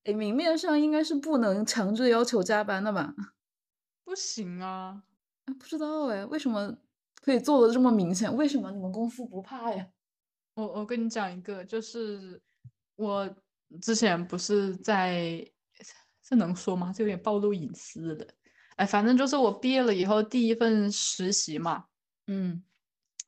[0.04, 3.14] 哎，明面上应该是不能强制要求加班的吧？
[4.04, 5.02] 不行啊！
[5.44, 6.74] 不知道哎，为什么
[7.20, 8.34] 可以做的这么明显？
[8.34, 9.86] 为什么你们公司不怕呀？
[10.54, 12.40] 我我跟你讲一个，就是
[12.94, 13.36] 我
[13.82, 15.46] 之前不是在，
[16.22, 16.90] 这能说吗？
[16.94, 18.26] 这有点暴露隐私的。
[18.76, 21.84] 哎，反正就是我毕业了以后第一份实习嘛，
[22.26, 22.62] 嗯，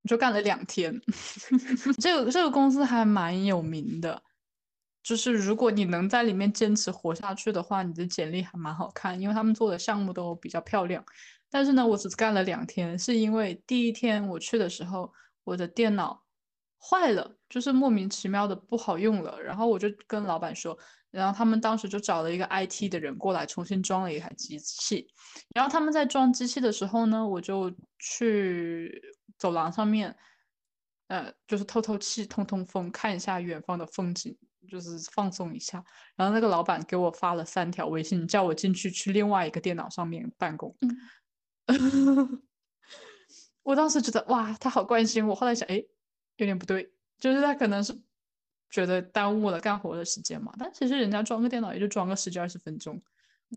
[0.09, 1.01] 就干了两天。
[2.01, 4.23] 这个这个公司还蛮有名的。
[5.03, 11.03] 就是如果你能在里面坚持活下去的话，你的简历还蛮好看，因为他们做的项目都比较漂亮。
[11.49, 15.11] 但是呢，我只干了两天，是因为第一天我去的时候，
[15.45, 16.23] 我的电脑
[16.81, 19.41] 坏了，就是莫名其妙的不好用了。
[19.43, 20.79] 然后我就跟老板说，
[21.11, 25.07] 然后他们当时就找了一个 IT 的人过来重新装了一台机器。
[25.55, 29.03] 然后他们在装机器的时候呢，我就去
[29.39, 30.17] 走廊上面，
[31.09, 34.37] 呃，就是透透气、通通风，看一下远方的风景。
[34.69, 35.83] 就是放松一下，
[36.15, 40.77] 然后那个老板给我发了三条微信，叫我进去去另外一个电脑上面办公。
[43.63, 45.35] 我当时觉得哇，他好关心我。
[45.35, 45.83] 后来想，哎，
[46.39, 47.97] 有点不对，就是他可能是
[48.71, 50.53] 觉得耽误了干活的时间嘛。
[50.59, 53.01] 但其实人家装个电脑也就装个十几二十分钟，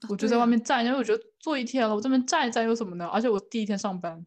[0.09, 3.07] 我就在外面站，因为我觉得坐一天了，我这边站一站又怎么呢？
[3.07, 4.23] 而且我第一天上班，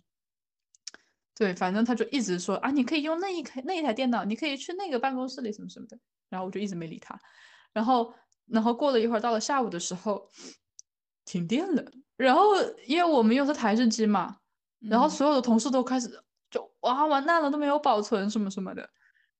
[1.36, 5.98] 对，反正他就一直说啊，你可以用那一台那一台电脑，你可以去那个办公室里什么什么的。
[6.30, 7.16] 然后我就一直没理他，
[7.72, 8.12] 然后，
[8.46, 10.28] 然后过了一会儿，到了下午的时候，
[11.24, 11.84] 停电了。
[12.16, 12.42] 然后
[12.86, 14.38] 因为我们用是台式机嘛，
[14.80, 16.16] 然后所有的同事都开始就
[16.84, 18.88] 哇完蛋了，都没有保存什么什么的。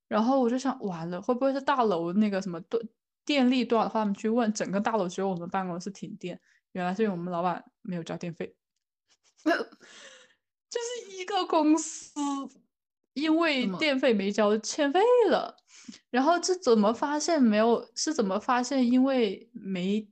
[0.09, 2.83] 然后我就想完了，会不会是大楼那个什么断
[3.25, 6.41] 电力断的话，他们去问整个大楼只有我们办公室停电，
[6.73, 8.55] 原来是因为我们老板没有交电费。
[9.45, 12.13] 就是一个公司
[13.13, 15.57] 因为电费没交欠费了。
[16.11, 17.89] 然后这怎么发现没有？
[17.95, 20.09] 是怎么发现因为没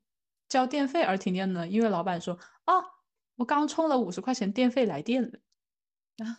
[0.48, 1.66] 交电费而停电呢？
[1.66, 2.74] 因为老板说啊，
[3.36, 5.38] 我刚充了五十块钱电费来电了
[6.18, 6.38] 啊，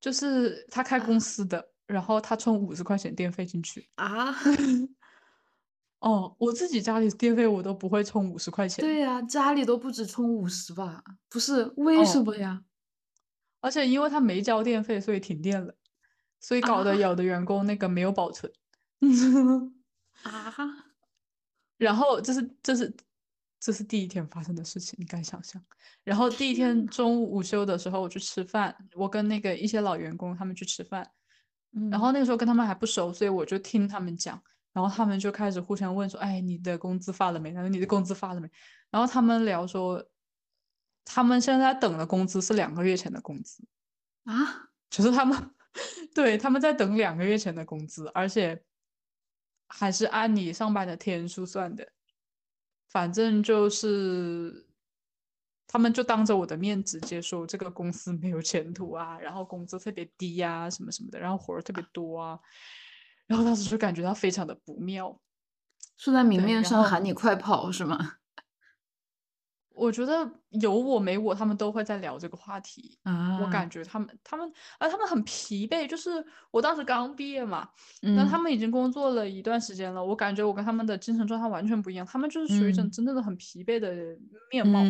[0.00, 4.34] 就是他开公司的，然后他充五十块钱电费进去啊。
[6.00, 8.84] 哦，我自己家里电费我都不会充五十块钱。
[8.84, 11.02] 对呀，家里都不止充五十吧？
[11.28, 12.62] 不是为什么呀？
[13.60, 15.74] 而且因为他没交电费，所以停电了。
[16.38, 18.52] 所以搞得有的员工那个没有保存，
[20.22, 20.54] 啊，
[21.78, 22.94] 然后这是这是
[23.66, 25.60] 这是第一天发生的事情，你敢想象？
[26.04, 31.10] 然后第一天中午午休的时候我去吃饭，我跟那个一些老员工他们去吃饭，
[31.90, 34.40] 然后那个时候跟他们还不熟，所以我就听他们讲，
[34.72, 38.48] 然后他们就开始互相问说：“哎，你的工资发了没？”他说：“你的工资发了没？”
[38.88, 40.08] 然后他们聊说，
[41.04, 43.64] 他们现在等的工资是两个月前的工资
[44.26, 45.50] 啊，就是他们。
[46.14, 48.62] 对，他们在等两个月前的工资，而且
[49.66, 51.92] 还是按你上班的天数算的。
[52.96, 54.64] 反正就是，
[55.66, 62.40] 他们就当着我的面直接说这个公司没有前途啊，然后工资特别低呀，什么什么的，然后活儿特别多啊。
[63.26, 65.20] 然后当时就感觉到非常的不妙，
[65.98, 68.14] 是在明面上喊你快跑是吗？
[69.76, 73.38] 我觉得有我没我，他们都会在聊这个话题啊。
[73.42, 75.86] 我感觉他们他们啊，他们很疲惫。
[75.86, 77.68] 就是我当时刚毕业嘛，
[78.00, 80.02] 那他们已经工作了一段时间了。
[80.02, 82.06] 我感觉我跟他们的精神状态完全不一样。
[82.06, 83.94] 他们就是属于一种真正的很疲惫的
[84.50, 84.82] 面貌。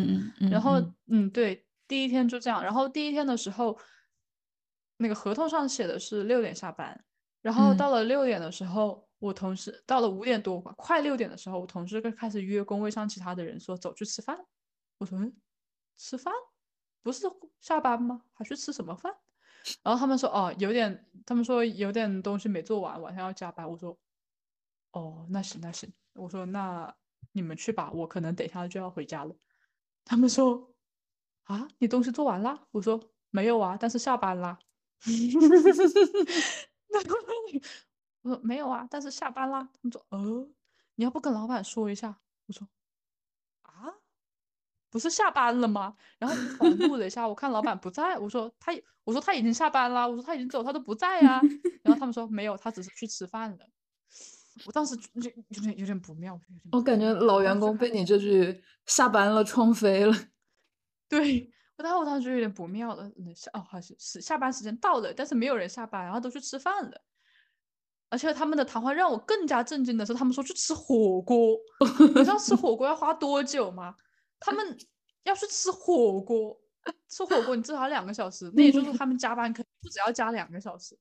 [0.49, 2.63] 然后嗯，对，第一天就这样。
[2.63, 3.77] 然后第一天的时候，
[4.97, 7.03] 那个合同上写的是六点下班。
[7.41, 14.37] 然后到了六点的时候，我同事到了五点多快六点的时候，我同事就开始约工位上其他的人说走去吃饭。
[14.97, 15.35] 我说：“嗯
[15.97, 16.33] 吃饭
[17.01, 17.25] 不是
[17.59, 18.23] 下班吗？
[18.33, 19.15] 还去吃什么饭？”
[19.83, 23.97] 然后他们说：“哦，有点，他们说有点东西没做完，晚上要加班。”我说
[24.93, 26.95] ：“哦，那行那行。”我说：“那
[27.31, 29.35] 你们去吧，我可能等一下就要回家了。”
[30.05, 30.73] 他们说
[31.43, 34.59] ：“啊，你东西做完啦？”我说：“没有啊，但是下班啦。
[36.89, 36.99] ”那
[38.21, 40.47] 我说：“没有啊，但是下班啦。”他们说：“哦，
[40.95, 42.67] 你要不跟老板说一下？”我说。
[44.97, 45.93] 不是下班了吗？
[46.17, 48.71] 然后我录了一下，我看老板不在，我说他，
[49.03, 51.39] 我说他已经下班了，我说他已经走，他都不在呀。
[51.83, 53.57] 然后他们说没有，他只是去吃饭了。
[54.65, 56.39] 我当时就有点有点不妙。
[56.71, 60.17] 我感觉老员工被你这句“下班了”撞飞了。
[61.07, 63.07] 对我当时我当时就有点不妙了。
[63.35, 67.01] 下哦，好像是下班时间到了，但是没有人下班，然后都去吃饭了。
[68.09, 71.57] 而且他们的谈话让我更加震惊的是，他们说去吃火锅。
[72.15, 73.95] 你知道吃火锅要花多久吗？
[74.39, 74.77] 他们
[75.23, 76.59] 要去吃火锅，
[77.09, 78.51] 吃火锅你至少两个小时。
[78.53, 80.97] 那也就是他们加班肯定不只要加两个小时。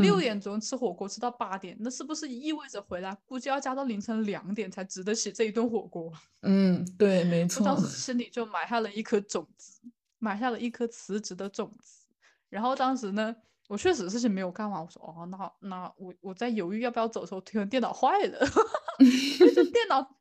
[0.00, 6.12] 六点钟吃火锅吃到八点，那是不是意味着回来估计要加到凌晨两点才值得起这一顿火锅？
[6.42, 7.64] 嗯，对，没错。
[7.64, 9.80] 当时心里就埋下了一颗种子，
[10.20, 12.06] 埋下了一颗辞职的种子。
[12.48, 13.34] 然后当时呢？
[13.68, 18.38] 我确实事情没有干完，我说哦，那那我我在犹豫要不要走的时候，突然电脑坏了
[19.72, 20.16] 电脑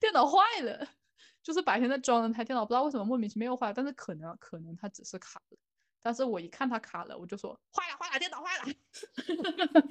[0.00, 0.88] 电脑坏了，
[1.46, 5.56] 就是白天在装那台电脑，不知道为什么莫名其妙又坏了，但是可能可能它只是卡了，
[6.02, 8.64] 但是我一看它卡了，我就说坏了坏了，电脑坏了，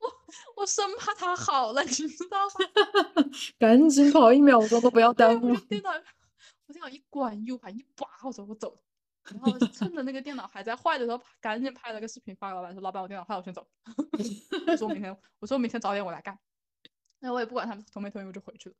[0.00, 0.10] 我
[0.56, 3.30] 我生怕它好了，你知道吗？
[3.60, 5.54] 赶紧跑一秒钟都不要耽误。
[5.66, 5.90] 电脑
[6.66, 8.82] 我电脑一关，U 盘一拔，我说我走。
[9.24, 13.68] 然后趁着那个电脑还在坏的时候， 赶紧拍了个视频发给老板说：“老板，我电脑坏了，我先走。”
[14.66, 16.38] 我说明天，我说明天早点我来干。
[17.18, 18.74] 那我也不管他们同没同意，我就回去了。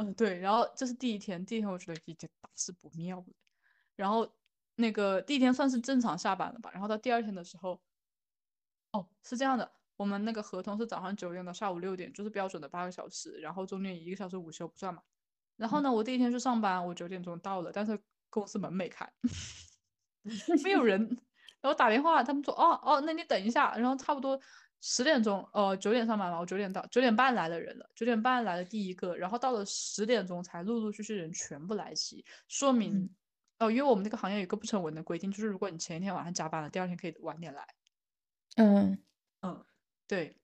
[0.00, 0.38] 嗯，对。
[0.38, 3.26] 然后这是第一天，第一天我觉得已经大事不妙了。
[3.96, 4.26] 然后
[4.76, 6.70] 那个第一天算是正常下班了吧。
[6.72, 7.80] 然后到第二天的时候，
[8.92, 15.02] 哦，是这样的，我们那个合同是早上九点到下午六点，就是标准的八个小时，然后中间一个小时午休不算嘛。
[15.56, 18.00] 然后呢，我第一天去上班，我九点钟到了，但是。
[18.32, 19.12] 公司门没开，
[20.62, 21.00] 没有人。
[21.60, 24.40] 然后打电话，他们说：“哦哦，那你等一下。”然后差不多
[24.80, 33.10] 十点钟，呃，九点上班嘛，我九点到，九点半来的人了，九点半来的第一个，然后到了十点钟才陆陆续续人全部来齐，说明
[33.58, 37.66] 哦，因为我们那个行业有一个不成文的规定，就是如果你前一天晚上加班了，第二天可以晚点来。
[38.56, 38.98] 嗯
[39.42, 39.64] 嗯，
[40.06, 40.36] 对，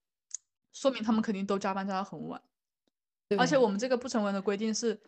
[0.72, 2.42] 说明他们肯定都加班加到很晚。
[3.38, 5.00] 而且我们这个不成文的规定是，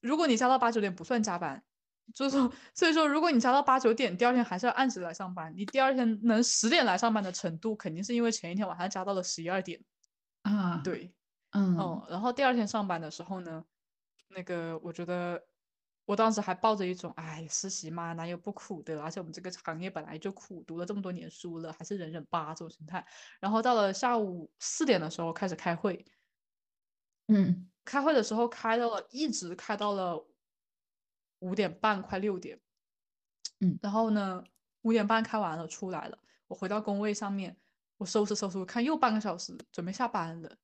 [0.00, 1.64] 如果你加到八九点不算加班。
[2.12, 5.52] 就是说，所以说，如果你加到八九点，第二天还是要按时来上班。
[5.56, 9.82] 你第二天能十点来上班的程度，肯定是因为前一天晚上加到了十一二点
[10.42, 10.80] 啊。
[10.84, 11.14] 对，
[11.52, 12.06] 嗯嗯。
[12.10, 13.64] 然后第二天上班的时候呢，
[14.28, 15.42] 那个我觉得
[16.04, 19.02] 我当时还抱着一种，哎，实习嘛，哪有不苦的？
[19.02, 23.04] 而且我们这个行业本来就苦，读了这么多年书了，还是忍忍吧这种心态。
[23.40, 26.04] 然后到了下午四点的时候开始开会，
[27.28, 30.28] 嗯，开会的时候开到了，一直开到了。
[31.40, 32.60] 五点半快六点，
[33.60, 34.42] 嗯，然后呢，
[34.82, 37.56] 五点半开完了出来了，我回到工位上面，
[37.98, 40.56] 我收拾收拾，我看又半个小时，准备下班了。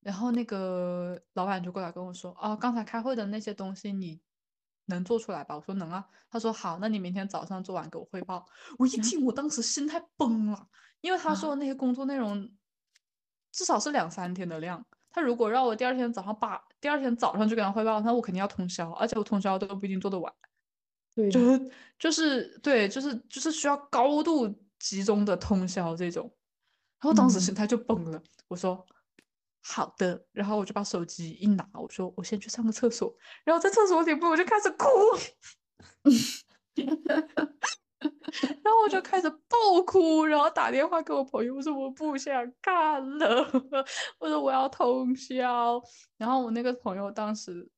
[0.00, 4.20] 然后那个老板就过来跟我说：“哦，刚才开会的那些东西你
[4.84, 8.46] 能做出来吧？”我说：“能啊。”他说：“好，那你明天早上做完给我汇报。”
[8.78, 10.68] 我一听，我当时心态崩了，
[11.00, 12.48] 因为他说的那些工作内容
[13.50, 14.86] 至少是两三天的量。
[15.10, 20.32] 他如果让我第二天早上八，第二天早上就给他汇报，那我肯定要通宵，而且我通宵都不一定做得完。
[21.14, 26.30] 对，就是就是对，就是就是需要高度集中的通宵这种。
[27.00, 28.86] 然后当时心态就崩了，我说
[29.62, 34.86] 好的，然后我就把手机一拿，我说我先去上个厕所，然后在厕所里面我就开始哭。
[38.62, 43.46] 然后我就开始爆哭，然后打电话给我朋友，我说我不想干了，
[44.18, 45.80] 我说我要通宵。
[46.16, 47.68] 然后我那个朋友当时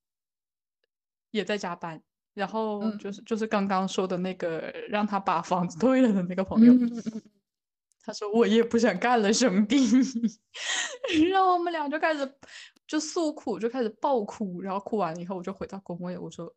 [1.30, 2.00] 也在加班，
[2.34, 6.72] 然后就是就是刚刚说的那个让他把房子退了的那个朋友，
[8.04, 9.76] 他说我也不想干了，兄弟。
[11.30, 12.34] 然后我们俩就开始
[12.86, 16.54] 就诉苦，就开始爆哭，然后哭完以后我就回到工位，我说。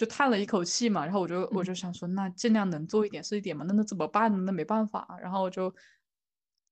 [0.00, 4.38] 就叹了一口气嘛，然后我就我就想说，那尽量能做一点是一点嘛，那那怎么办呢？
[4.46, 5.74] 那没办法，然后我就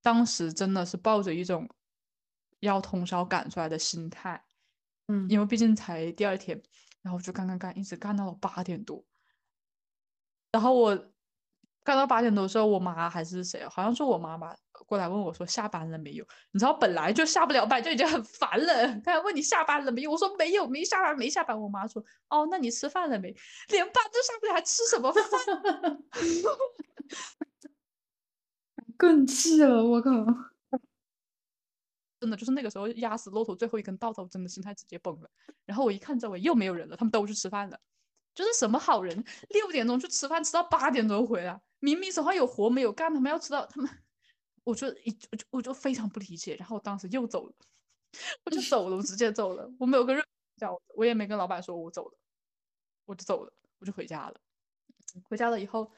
[0.01, 1.69] 当时真的是抱着一种
[2.61, 4.43] 要通宵赶出来的心态，
[5.09, 6.59] 嗯，因为毕竟才第二天，
[7.03, 9.05] 然后就干干干，一直干到了八点多，
[10.51, 11.13] 然后我。
[11.85, 14.55] 干到八点多的时候，我妈还是谁，好像是我妈妈
[14.89, 16.27] 过来问我说下班了没有？
[16.51, 20.11] 你知道本来就下不了班就已经很烦了， 他还问你下班了没有？
[20.11, 21.61] 我说没有，没下班，没下班。
[21.61, 23.37] 我妈说哦，那你吃饭了没？
[23.69, 25.23] 连班都上不了，还吃什么饭？
[28.97, 30.11] 更气了，我靠！
[32.19, 35.29] 真的就是那个时候压死骆驼最后一根稻草，真的心态直接崩了。
[35.67, 37.79] 然后我一看周围又没有人了，他们都去吃饭了。
[38.35, 43.91] 就是什么好人，六点钟去吃饭，吃到八点钟回来，明明手上有活没有干，他们要吃到他们，
[44.69, 46.55] 我就一我就我就非常不理解。
[46.57, 47.55] 然后我当时又走了，
[48.45, 50.23] 我就 走了，我直接走了，我没有跟任
[50.57, 52.19] 讲，我也没跟老板说我走了，
[53.07, 54.39] 我就走了，我就回家了。
[55.25, 55.91] 回家了以后，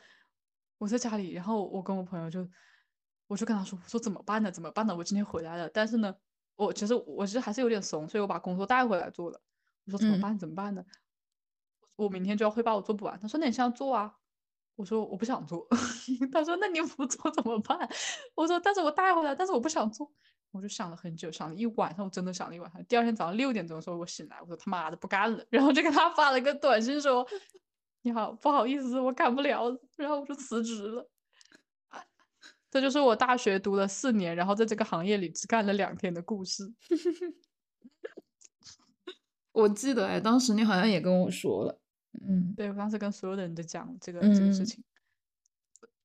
[0.78, 2.48] 我在家里，然后我跟我朋友就
[3.26, 4.52] 我就跟他说：“我说怎么办呢？
[4.52, 4.94] 怎么办呢？
[4.96, 6.14] 我今天回来了，但是呢，
[6.54, 9.40] 我其实我其实还是有点怂，所以我把工作带回来做了。
[9.84, 10.38] 我说怎么办？
[10.38, 10.84] 怎么办呢？
[11.96, 13.18] 我明天就要汇报，我做不完。
[13.18, 14.19] 他说那你现在做啊。
[14.80, 15.66] 我说我不想做。
[16.32, 17.78] 他说那你不做怎么办？
[18.34, 20.10] 我说但是我带回来，但是我不想做。
[20.52, 22.82] 我就想了很久，想了一晚上，我真的想了一晚上。
[22.86, 27.26] 第二天早上六点钟的时候，我醒来，我说他妈的不干了，然后就给他发了个短信说：
[28.00, 29.78] 你好，不好意思，我干不了了。
[29.96, 31.06] 然后我就辞职了。
[32.70, 36.72] 这就是我大学读了四年，然后在这个行业里只干了两天的故事。
[39.52, 41.78] 我记得哎，当时你好像也跟我说了，
[42.26, 44.82] 嗯，对我当时跟所有的人都讲这个这个事情。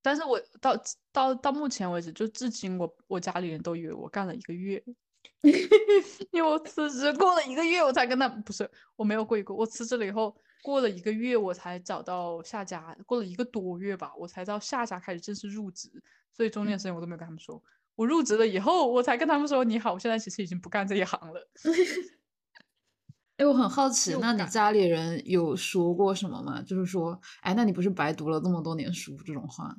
[0.02, 0.80] 但是我到
[1.12, 4.80] 到到目前为止，就至今我我家里人都以为我干了一个月，
[6.30, 15.90] 因为我辞职过了一个月，我才跟他不是我没有过一个，我辞职了以后过了一个月，我才找到下家，过了一个多月吧，我才到下家开始正式入职。
[16.32, 17.60] 所以中间时间我都没有跟他们说，
[17.96, 21.48] 我入职了以后，我才跟他们说你好，我现在其实已经不干这一行了。
[23.36, 26.62] 哎，我很好奇，那你家里人有说过什么吗？
[26.62, 29.76] 就是说，哎，那你不是白读了这么多年书这种话？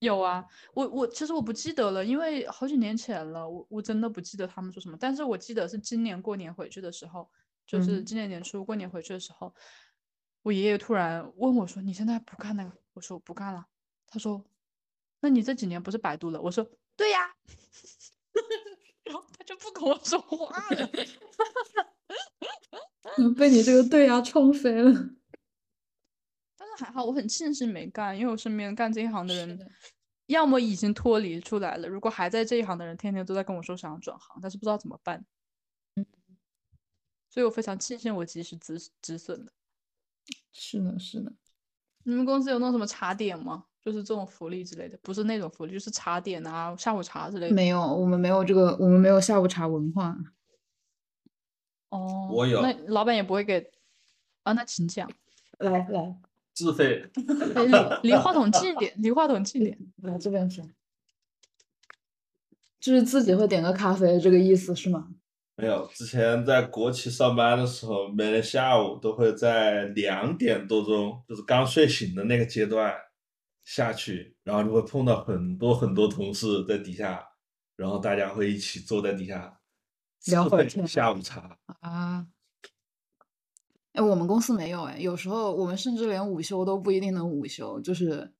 [0.00, 0.44] 有啊，
[0.74, 4.96] 我我其实我不记得了，因为好几年前了，我我真的不记得他们说什么。
[4.98, 7.28] 但是我记得是今年过年回去的时候，
[7.66, 9.54] 就是今年年初过年回去的时候，
[10.42, 13.66] 我爷爷突然问我说：“你现在不干那个？”我说：“我不干了。”
[14.08, 14.44] 他说。
[15.22, 16.40] 那你这几年不是白读了？
[16.40, 17.18] 我说对呀，
[19.04, 20.90] 然后他就不跟我说话了，
[23.36, 24.92] 被你这个对呀冲飞了。
[26.56, 29.70] 但是还好，我很庆幸没干，因为我身边干这一行的人，
[30.26, 35.24] 要么已经脱离出来了，如果还在这一行的人，天天都在跟我说想要转行，但是不知道怎么办。
[35.96, 36.06] 嗯，
[37.28, 39.52] 所以我非常庆幸我及时止止损了。
[40.52, 41.32] 是的，是的。
[42.04, 43.64] 你们公司有弄什么茶点吗？
[43.82, 47.54] 就是这种福利之类的，不是那种福利，就是茶点啊、下午茶之类的。
[47.54, 50.16] 没有，我们没有这个，我们没有下午茶文化。
[51.90, 52.62] 哦，我有。
[52.62, 53.70] 那老板也不会给
[54.42, 54.52] 啊？
[54.54, 55.08] 那请讲。
[55.58, 56.16] 来来，
[56.54, 57.04] 自费。
[58.02, 59.78] 离话筒近一点，离话筒近一点。
[60.02, 60.64] 来这边说。
[62.80, 65.08] 就是自己会点个咖啡，这个意思是吗？
[65.56, 72.94] 没有，之前在国企上班的时候，每天下午都会在两点多钟，就是刚睡醒的那个阶段。
[73.62, 77.24] 下去，然后就会碰到很多很多同事在底下，
[77.76, 79.59] 然后大家会一起坐在底下
[80.26, 82.26] 聊会天，下午茶啊。
[83.92, 88.32] 哎，我们公司没有哎，有时候我们甚至连午休都不一定能午休，就是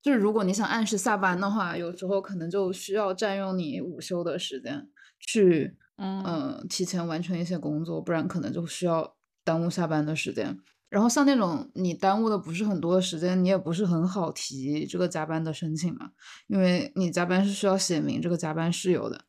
[0.00, 4.88] 就是如果你想按时下班的话，有时候可能就需要占用你午休的时间
[5.20, 9.14] 去嗯提前完成一些工作，不然可能就需要
[9.44, 10.58] 耽误下班的时间。
[10.88, 16.12] 然后像那种你耽误的不是很多的时间，你也不是很好提这个加班的申请嘛，
[16.46, 19.24] 因为你加班是需要写明这个加班事由的。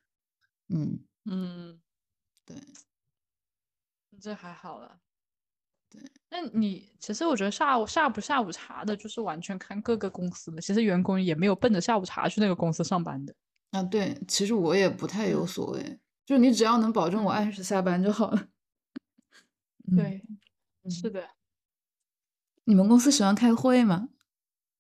[0.70, 1.80] 嗯嗯，
[2.46, 2.56] 对，
[4.22, 5.00] 这还好了。
[5.90, 10.62] 对，那你其实我觉得下午下不下午茶的，就是完全看各个公司的。
[10.62, 13.34] 其实员工也没有奔着下午茶去那个公司上班的。
[13.72, 18.48] 啊，对，其实我也不太有所谓，就你只要能保证我按时下班就好了。
[19.96, 20.24] 对，
[20.90, 21.30] 是的。
[22.64, 24.10] 你们公司喜欢开会吗？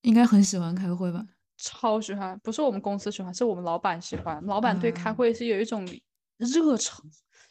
[0.02, 1.26] 应该很喜欢开会吧？
[1.58, 4.44] 超喜欢，不是我们公司喜欢，是我们老板喜欢。
[4.46, 5.88] 老板对开会是有一种
[6.38, 7.04] 热忱，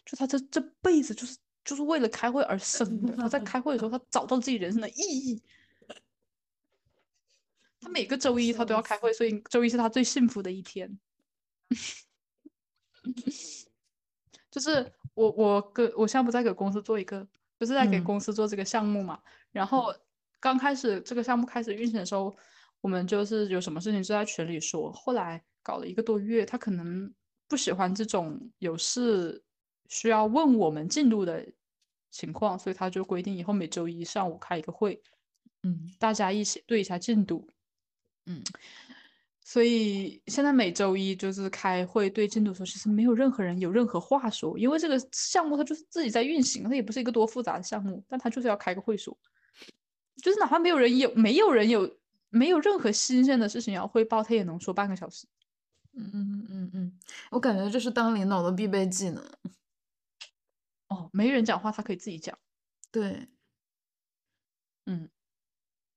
[0.05, 3.17] 就他这这辈子就是就是为了开会而生的。
[3.17, 5.43] 他在开会的时候，他找到自己人生的意义。
[7.81, 10.99] 他每个周一他都要开会，所以周一是他最幸福的一天。
[14.51, 17.27] 就是我我跟我现在不在给公司做一个，
[17.59, 19.21] 不是在给公司做这个项目嘛，
[19.53, 19.95] 然后。
[20.41, 22.37] 刚开始这个项目开始运行的时候，
[22.83, 24.93] 我们就是有什么事情就在群里说。
[24.93, 27.11] 后来搞了一个多月，他可能
[27.49, 29.43] 不喜欢这种有事
[29.89, 31.47] 需要问我们进度的
[32.11, 35.03] 情况，所以他就规定以后每周一上午开一个会，
[35.63, 37.49] 嗯，大家一起对一下进度，
[38.27, 38.43] 嗯。
[39.47, 49.15] 所以现在每周一就是开会对进度的时候，其实没有任何人有任何话说，因为这个项目它就是自己在运行，它也不是一个多复杂的项目，但他就是要开个会说。
[50.23, 51.99] 就是哪怕没有人有，没有人有，
[52.31, 55.27] 没有任何新鲜的事情要汇报，他也能说半个小时。
[55.93, 56.99] 嗯嗯嗯嗯，
[57.31, 59.23] 我感觉这是当领导的必备技能。
[60.95, 62.39] 哦，没人讲话，他可以自己讲。
[62.93, 63.29] 对，
[64.87, 65.11] 嗯，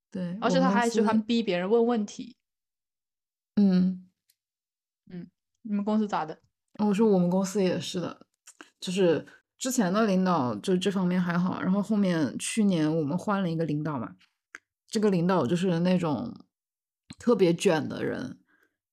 [0.10, 2.36] 对，而且他还喜欢逼别人问问题。
[3.56, 4.10] 嗯
[5.10, 5.30] 嗯，
[5.62, 6.42] 你们公司咋的？
[6.80, 8.28] 我说我们公司也是的，
[8.80, 9.28] 就是。
[9.60, 14.16] 之前的领导就这方面还好，然后后面去年我们换了一个领导嘛，
[14.88, 16.32] 这个领导就是那种
[17.18, 18.40] 特别卷的人，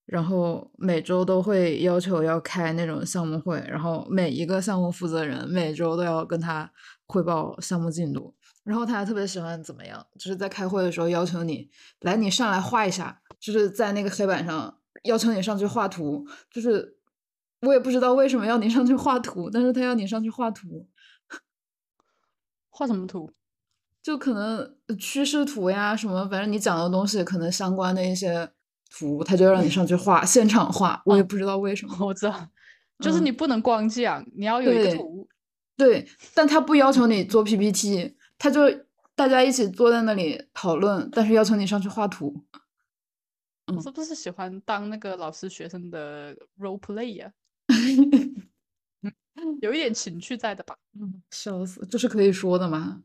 [0.07, 6.70] 然后每周都会要求要开那种项目会，然后每一个项目负责人每周都要跟他
[7.07, 8.34] 汇报项目进度。
[8.64, 16.26] 然后他还特别喜欢怎么样，就是在开会的时候要求你来，你上来画一下，就是在那个黑板上要求你上去画图。
[16.50, 16.96] 就是
[17.61, 20.86] 我也不知道为什么要你上去画图，但是他要你上去画图。
[22.68, 23.30] 画什么图？
[24.02, 28.52] 就可能趋势图呀，什么，反正你讲的东西可能相关的一些。
[28.91, 31.97] 图，他就让你上去画， 现场画，我也不知道为什么。
[32.07, 32.49] 我知道，
[33.01, 35.28] 就是你不能光讲，你要有一个图。
[35.76, 38.61] 对，但他不要求你做 PPT，他就
[39.16, 42.45] 大家一起坐在那里讨论，但是要求你上去画图。
[43.66, 47.32] 嗯，是不是喜欢当那个老师学生的 role play 呀？
[49.61, 50.76] 有一点情趣在的吧？
[51.01, 53.03] 嗯，笑死，这是可以说的吗？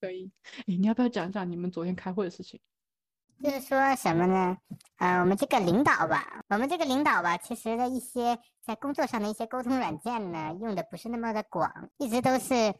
[0.00, 0.30] 可以。
[0.60, 2.58] 哎，你要不要讲讲你们昨天开会的事情？
[3.42, 4.58] 就是说什么呢？
[4.98, 12.74] 呃，我们这个领导吧，我们这个领导吧，其实的一些在工作上的一些沟通软件呢，用的不是那么的广，一直都是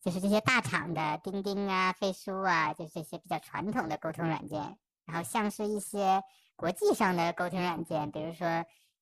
[0.00, 4.78] 就是这些大厂的钉钉啊、飞书啊，就是这些比较传统的沟通软件。
[5.04, 6.22] 然后像是一些
[6.54, 8.46] 国际上的沟通软件，比如说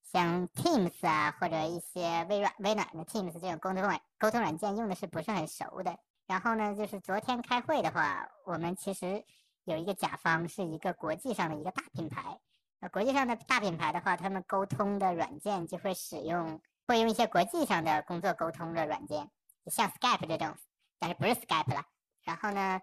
[0.01, 5.95] 像 Teams 啊，或者一些微软微软的 Teams 这种沟通软沟通软件，用的是不是很熟的。
[6.25, 9.23] 然后呢，就是昨天开会的话，我们其实。
[9.65, 12.37] 有一个甲方是一个国际上的一个大品牌，
[12.79, 19.31] 那国际上的大品牌的话，他们沟通的软件就会使用，会用一些国际上的工作沟通的软件，
[19.67, 20.53] 像 Skype 这种，
[20.99, 21.85] 但是不是 Skype 了。
[22.23, 22.81] 然后呢，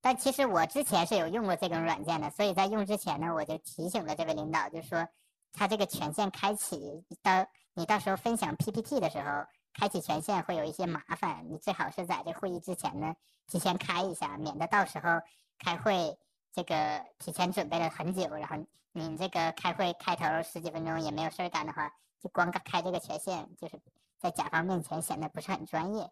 [0.00, 5.06] 但其实我之前是有用过这种软件的，所以在用之前呢，我就提醒了这位领导，就说
[5.52, 13.14] 他这个权限开启到你到时候分享 PPT 的时候，开启权限会有一些麻烦，你最好是在这会议之前呢
[13.46, 15.20] 提前开一下，免得到时候。
[15.58, 16.18] 开会
[16.52, 18.56] 这个提前准备了很久，然后
[18.92, 23.80] 你这个开会开头十几分钟也没有事儿干的话，就光开这个权限，就是
[24.18, 26.10] 在甲方面前显得不是很专业。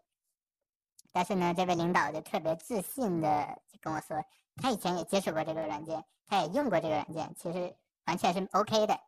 [1.12, 4.24] 但是呢，这位领导就特别自信的就跟我说，
[4.57, 7.76] 他以前也接触过这个软件，他也用过这个软件，其实
[8.07, 8.99] 完全是 OK 的。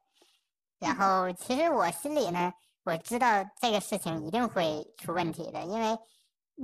[0.79, 2.53] 然后其实我心里呢，
[2.85, 5.99] 我知道这个事情一定会出问题的，因为。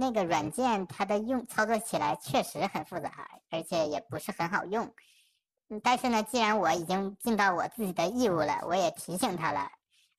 [0.00, 4.94] 那个软件它的用操作起来确实很复杂，而且也不是很好用。
[5.82, 9.68] 但是呢，既然我已经尽到我自己的义务了，我也提醒他了，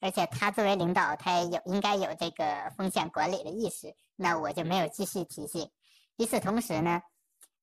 [0.02, 5.72] 而且他作为领导，他也有应该有这个风险管理的意识，那我就没有继续提醒。
[6.18, 7.02] 与此同时呢，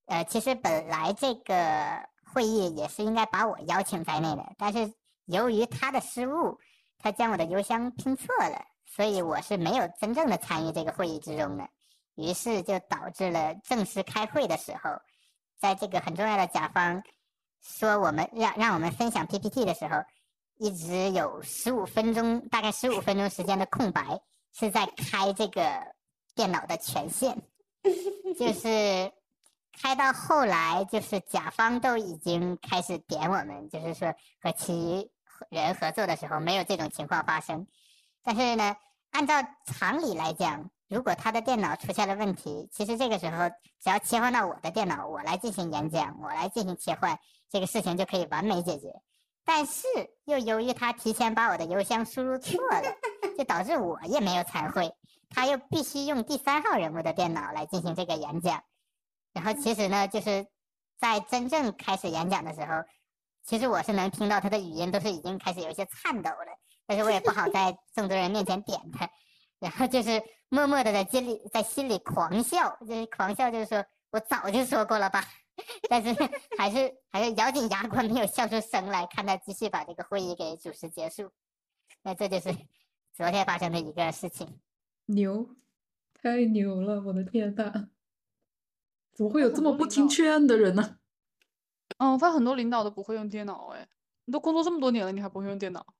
[0.06, 4.90] 呃，其实本来这个会议也是应该把我邀请在内的，但是
[5.26, 6.58] 由于他的失误，
[6.98, 11.68] 他将我的邮箱拼错了，所以我是没有真正的参与这个会议之中的。
[12.16, 14.90] 于是就导致了正式开会的时候，
[15.58, 17.02] 在这个很重要的甲方
[17.60, 20.02] 说我们让让我们分享 PPT 的时候，
[20.56, 24.20] 一直有十五分钟，大概十五分钟时间的空白，
[24.52, 25.94] 是在开这个
[26.34, 27.36] 电脑的权限，
[28.38, 29.12] 就 是
[29.78, 35.10] 开到后来，就是甲方都已经开始点我们，就是说和其余
[35.50, 37.66] 人合作的时候没有这种情况发生，
[38.22, 38.74] 但是呢，
[39.10, 39.34] 按照
[39.66, 40.70] 常理来讲。
[40.88, 43.48] 如果他的电脑出现了问题，其实这个时候
[43.80, 47.18] 只要切换到我的电脑，我来进行演讲，我来进行切换，
[47.50, 48.88] 这个事情就可以完美解决。
[49.44, 49.86] 但是
[50.24, 52.96] 又由于他提前把我的邮箱输入错了，
[53.36, 54.92] 就导致我也没有参会。
[55.28, 58.62] 他又必须用第三号人物的电脑来进行这个演讲。
[59.32, 60.46] 然后其实呢，就是
[60.98, 62.84] 在真正开始演讲的时候，
[63.44, 69.08] 其实我是能听到他的语音都是已经开始有一些颤抖了，但是我也不好在众多人面前点他。
[69.58, 75.24] 然后就是默默的在心里在心里狂笑，就是狂笑，就是说我早就说过了吧，
[75.90, 76.14] 但是
[76.56, 81.30] 还是还是咬紧牙关没有笑出声来，看他继续把这个会议给主持结束。
[82.02, 82.54] 那这就是
[83.12, 84.60] 昨天发生的一个事情。
[85.06, 85.56] 牛，
[86.14, 87.00] 太牛了！
[87.02, 87.88] 我的天呐，
[89.12, 90.98] 怎么会有这么不听劝的人呢？
[91.98, 93.88] 嗯，我发现很多领导都不会用电脑，哎，
[94.24, 95.94] 你都工作这么多年了，你还不会用电脑？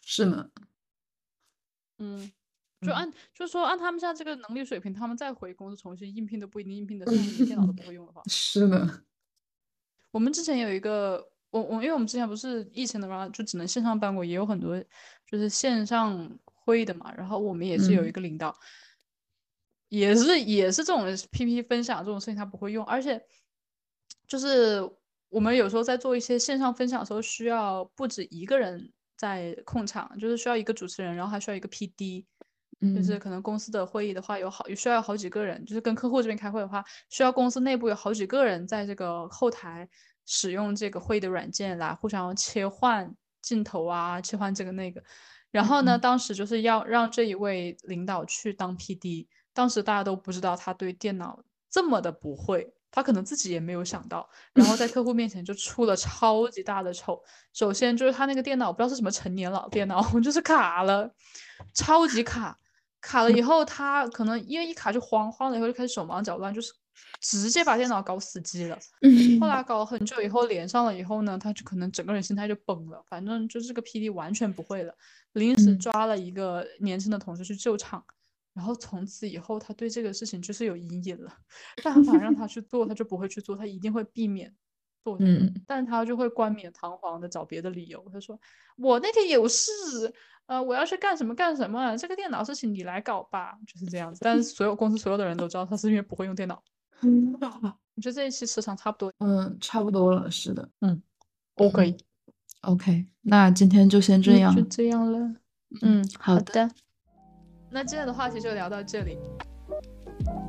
[0.00, 0.50] 是吗。
[1.98, 2.32] 嗯。
[2.84, 7.46] 就按，就是说按他们现在这个能力水平，他们再回公司重新应聘都不一定应聘得上。
[7.46, 9.04] 电脑都不会用的话， 是的。
[10.10, 14.78] 我们之前有一个，我我，因为我们之前不是疫情的话，就只能线上办公，也有很多
[15.26, 17.12] 就是线上会议的嘛。
[17.14, 18.56] 然后我们也是有一个领导，
[19.88, 23.20] 也是也是这种 PPT 分享这种事情他不会用，而且
[24.28, 24.80] 就是
[25.28, 32.24] 我们有时候在做一些线上分享的时候，需要不止一个人在控场，就是需要一个主持人，然后还需要一个 PD。
[32.92, 39.88] 就是可能公司的会议的话，有好需要有好几个人，就是跟客户这边开会的话，需要公司内部有好几个人在这个后台
[40.26, 45.02] 使用这个会议的软件来互相切换镜头啊，切换这个那个。
[45.50, 54.28] 然后呢，当时就是要让这一位领导去当 PD，当时大家都不知道他对电脑这么的不会，他可能自己也没有想到。
[54.52, 57.22] 然后在客户面前就出了超级大的丑。
[57.52, 61.14] 首先就是他那个电脑不知道是什么陈年老电脑， 就是卡了，
[61.72, 62.58] 超级卡。
[63.04, 66.72] 卡了以后，他可能因为一卡就慌，慌了以后就开始手忙脚乱，就是
[67.20, 68.78] 直接把电脑搞死机了。
[69.38, 73.04] 后来搞了很久以后连上了以后呢，他就可能整个人心态就崩了。
[73.06, 74.94] 反正就是这个 PD 完全不会了，
[75.34, 78.02] 临时抓了一个年轻的同事去救场，
[78.54, 81.30] 然后从此以后他对这个事情就是有阴影了。
[81.82, 84.54] 但凡让他去做，他就不会去做，他一定会避免
[85.04, 85.18] 做。
[85.20, 88.40] 嗯，但他就会冠冕堂皇的找别的理由，他说
[88.78, 89.70] 我那天有事。
[90.46, 94.20] 呃我要去干什么干什么这个电脑事情你来搞吧就是这样子。
[94.22, 96.62] 但是 所有公司所有的人都知道他是因为不会用电脑
[97.02, 97.36] 嗯。
[97.40, 99.12] 那好吧我觉得这一期时长差不多。
[99.20, 101.00] 嗯差不多了是的嗯。
[101.56, 105.34] Okok 那今天就先这样就这样了。
[105.82, 106.70] 嗯好的。
[107.70, 109.18] 那今天的话题就聊到这里。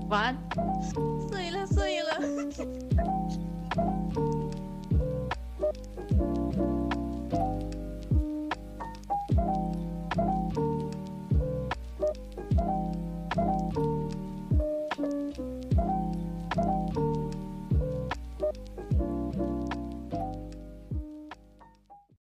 [0.09, 0.37] 晚安。
[1.29, 2.19] 睡了睡了。